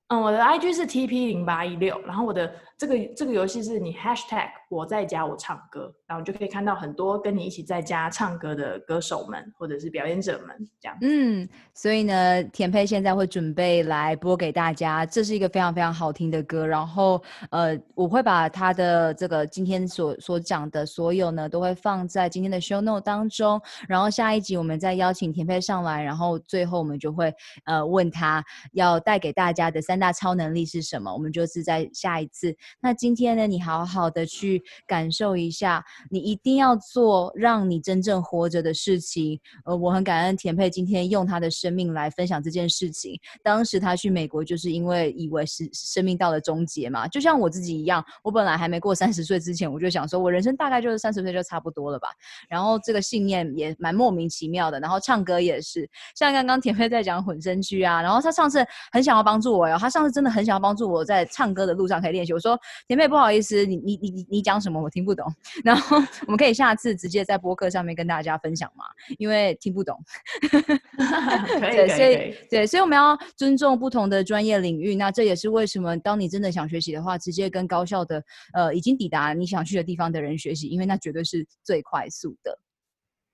[0.09, 2.55] 嗯，我的 IG 是 TP 零八一六，然后我的。
[2.79, 10.99] 这个这个游戏是你 hashtag 我在家我唱歌，然后就可以看到很多跟你一起在家唱歌的歌手们或者是表演者们这样。
[11.03, 16.67] 嗯，所以呢，田佩现在会准备来播给大家，这是一个非常非常好听的歌。
[16.67, 23.61] 然后呃，我会把他的这个今天所所讲的所有呢，都会放在今天的 show note 当中。
[23.89, 27.33] 然后下一集我们再邀请田佩上来，然后最后我们就会
[27.67, 31.13] 呃问他要带给大家的三大超能力是什么。
[31.13, 32.57] 我们就是在下一次。
[32.81, 34.56] 那今天呢，你好好的去
[34.87, 39.39] 感受一下，你一定要做让你真正活着的事情。
[39.65, 43.19] 呃，我很感恩田佩今天用他的生命来分享这件事情。
[43.43, 52.09] 当时他去美国，就是因为以为是生命到了终结嘛，就像我自己一样，我本来还没过三十岁之前，我就想说我人生大概就是三十岁就差不多了吧。
[52.49, 54.81] 然后这个信念也蛮莫名其妙的。
[54.81, 62.33] 然后唱歌也是，像刚刚田佩在讲混声区啊，然后他上次很想要帮助我哟，他上次真的很想要帮助我在唱歌的路上可以练习。
[62.33, 62.59] 我说。
[62.89, 65.27] 田佩，不好意思，你你你你你讲什么我听不懂，
[65.65, 68.85] 然后我们可以下次直接在播客上面跟大家分享嘛，
[69.19, 69.99] 因为听不懂。
[71.59, 74.95] 对，所以对，所以我们要尊重不同的专业领域。
[74.95, 78.23] 那这也是为什么，当你真的想学习的话，直接跟高校的
[78.53, 82.57] 呃已经抵达你想去的地方的人学习，因为那绝对是最快速的。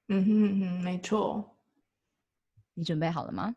[0.08, 1.44] 嗯哼嗯哼，没错。
[2.72, 3.54] 你准备好了吗？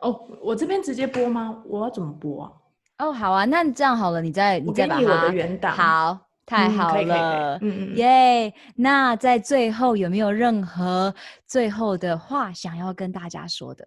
[0.00, 1.62] 哦，我这边直接播吗？
[1.66, 2.52] 我要怎么播啊？
[2.98, 5.02] 哦，oh, 好啊，那这样好了，你再你再把它。
[5.02, 5.74] 我的原档。
[5.74, 6.18] 好，
[6.50, 8.52] 太好了，嗯嗯，耶！
[8.74, 11.14] 那在最后有没有任何
[11.46, 13.86] 最后的话想要跟大家说的？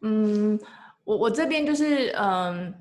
[0.00, 0.58] 嗯，
[1.04, 2.74] 我我这边就是嗯，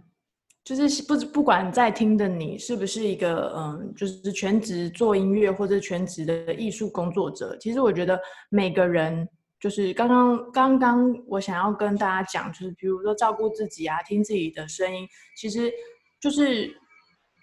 [0.63, 8.19] 就是不不管在听的你是不是一个嗯，就是全职做音乐或者全职的艺术工作者，其实我觉得
[8.49, 9.27] 每个人。
[9.61, 15.07] 就是刚刚刚刚我想要跟大家讲，就是比如说照顾自己啊，听自己的声音，
[15.37, 15.71] 其实
[16.19, 16.75] 就是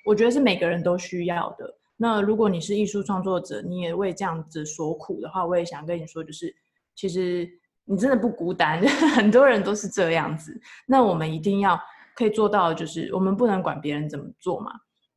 [0.04, 1.74] 我觉得是每个人都需要的。
[1.96, 6.54] 那如果你是艺术创作者，你也为这样子所苦的话，我也想跟你说，就是
[6.94, 7.48] 其实
[7.84, 8.80] 你真的不孤单，
[9.16, 10.60] 很多人都是这样子。
[10.86, 11.78] 那我们一定要
[12.14, 14.72] 可以做到，就是我们不能管别人怎么做嘛，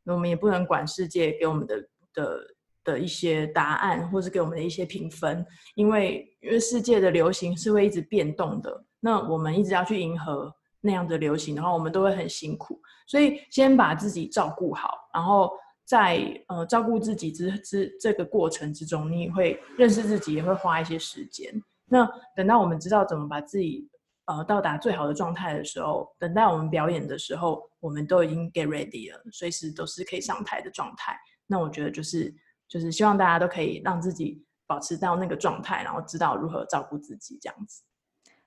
[0.05, 1.75] 我们也不能管世界给我们的
[2.13, 2.39] 的。
[2.83, 10.51] 的一些答案，或是给我们的一些评分，因为因为世界的流行是会一直变动的，那我们一直要去迎合
[10.81, 12.81] 那样的流行，然后我们都会很辛苦，
[13.11, 15.51] 所以先把自己照顾好，然后
[15.83, 21.53] 在呃照顾自己之之这个过程之中，你也会认识自己，也会花一些时间。
[21.89, 23.89] 那等到我们知道怎么把自己
[24.27, 31.19] 呃到达最好的状态的时候，等待我们表演的时候，我们都已经 get ready 了，随时都是可以上台的状态。
[31.47, 32.33] 那我觉得就是。
[32.71, 37.83] 就是希望大家都可以让自己保持到那个状态，然后知道如何照顾自己，这样子。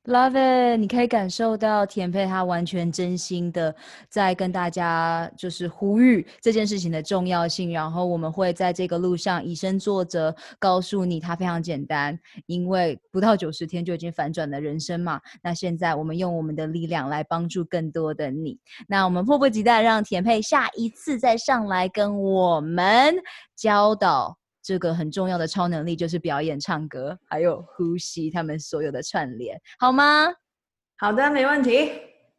[0.06, 3.74] Love it，你可以感受到田佩他完全真心的
[4.10, 15.18] 在跟大家就是呼吁这件事情的重要性，然后我们会在这个路上以身作则，告诉你它非常简单，因为不到九十天就已经反转了人生嘛。
[15.42, 23.16] 那现在我们用我们的力量来帮助更多的你，那我们迫不及待让田佩下一次再上来跟我们
[23.56, 24.36] 教导。
[24.64, 30.32] 这个很重要的超能力就是表演、唱歌，还有呼吸，他们所有的串联，好吗？
[30.96, 31.92] 好的，没问题。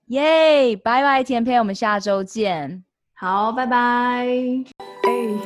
[0.08, 2.84] 耶，拜拜，甜胚，我们下周见。
[3.14, 4.26] 好，拜拜。
[5.04, 5.38] Hey,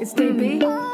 [0.00, 0.87] it's TP.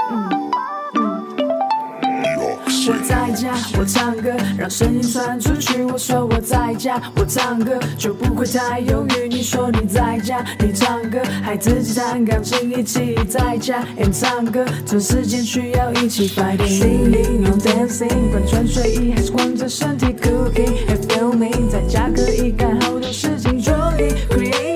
[2.86, 5.84] 我在家，我唱歌，让声音传出去。
[5.84, 9.26] 我说我在家，我唱歌就不会太犹豫。
[9.26, 16.78] 你说你在家，你唱歌还自己弹钢琴，一起在家演唱歌，这时间需要一起 fighting。
[16.78, 24.73] Singing or dancing，管穿睡衣还是光着身体 cooking and filming，在家可以干好多事情创意 creating，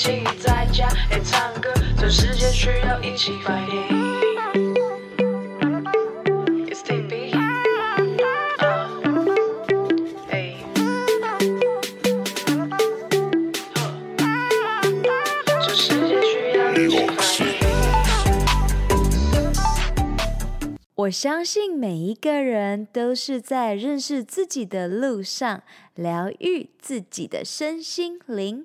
[0.00, 4.08] 起在家也唱歌，这世界需要一起 fighting。
[20.94, 25.62] 我相信每一个人都是在认识自己的路上，
[25.94, 28.64] 疗愈自己的身心灵。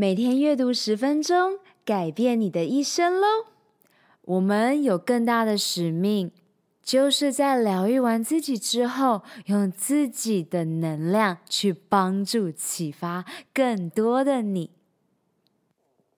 [0.00, 3.46] 每天阅读十分钟，改变你的一生喽！
[4.22, 6.30] 我们有更大的使命，
[6.84, 14.70] 就是在疗愈完自己之后，用自己的能量去帮助、启发更多的你。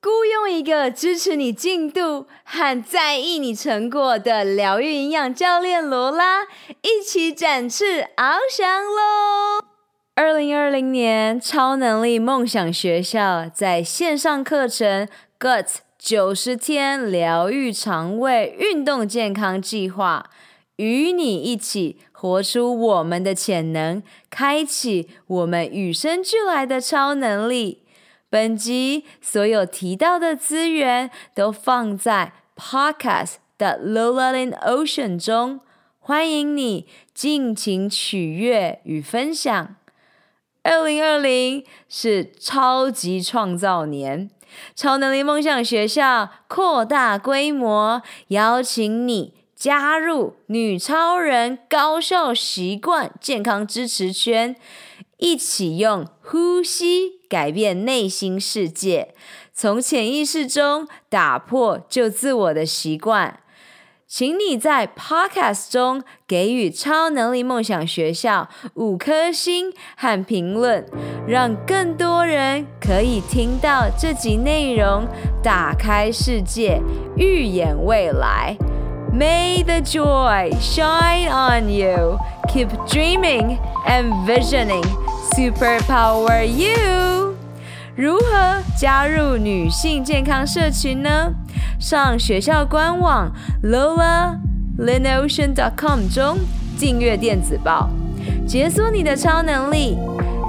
[0.03, 6.43] 雇佣一个支持你进度和在意你成果的疗愈营养教练罗拉，
[6.83, 9.70] 一起展翅翱翔喽！
[10.23, 20.29] 二零二零年超能力梦想学校在线上课程 Guts 九十天疗愈肠胃运动健康计划，
[20.77, 27.85] 与你一起活出我们的潜能，开启我们与生俱来的超能力。
[28.29, 35.61] 本集所有提到的资源都放在 Podcast 的 Lola in Ocean 中，
[35.99, 39.77] 欢迎你尽情取悦与分享。
[40.63, 44.31] 二零二零是超级创造年，
[44.77, 54.55] 超能力梦想学校扩大规模，邀请你加入女超人高效习惯健康支持圈。
[55.17, 59.15] 一起用呼吸改变内心世界，
[59.53, 63.41] 从潜意识中打破旧自我的习惯。
[64.13, 70.85] 请你在 Podcast 中给予超能力梦想学校五颗星和评论，
[71.29, 75.07] 让更多人可以听到这集内容，
[75.45, 76.83] 打开世界，
[77.17, 78.57] 预演未来。
[79.15, 82.19] May the joy shine on you.
[82.49, 84.85] Keep dreaming and visioning.
[85.37, 87.37] Superpower you。
[87.95, 91.33] 如何加入女性健康社群呢？
[91.79, 93.31] 上学校官网
[93.63, 96.39] lolaLinOcean.com 中
[96.79, 97.89] 订阅电子报，
[98.47, 99.97] 解锁你的超能力。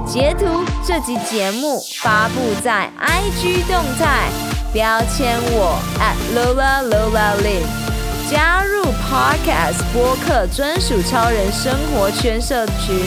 [0.04, 4.28] 截图这集节目发布在 IG 动态，
[4.72, 7.62] 标签我 at @LolaLolaLin，
[8.28, 13.06] 加入 Podcast 播客专属超人生活圈社群。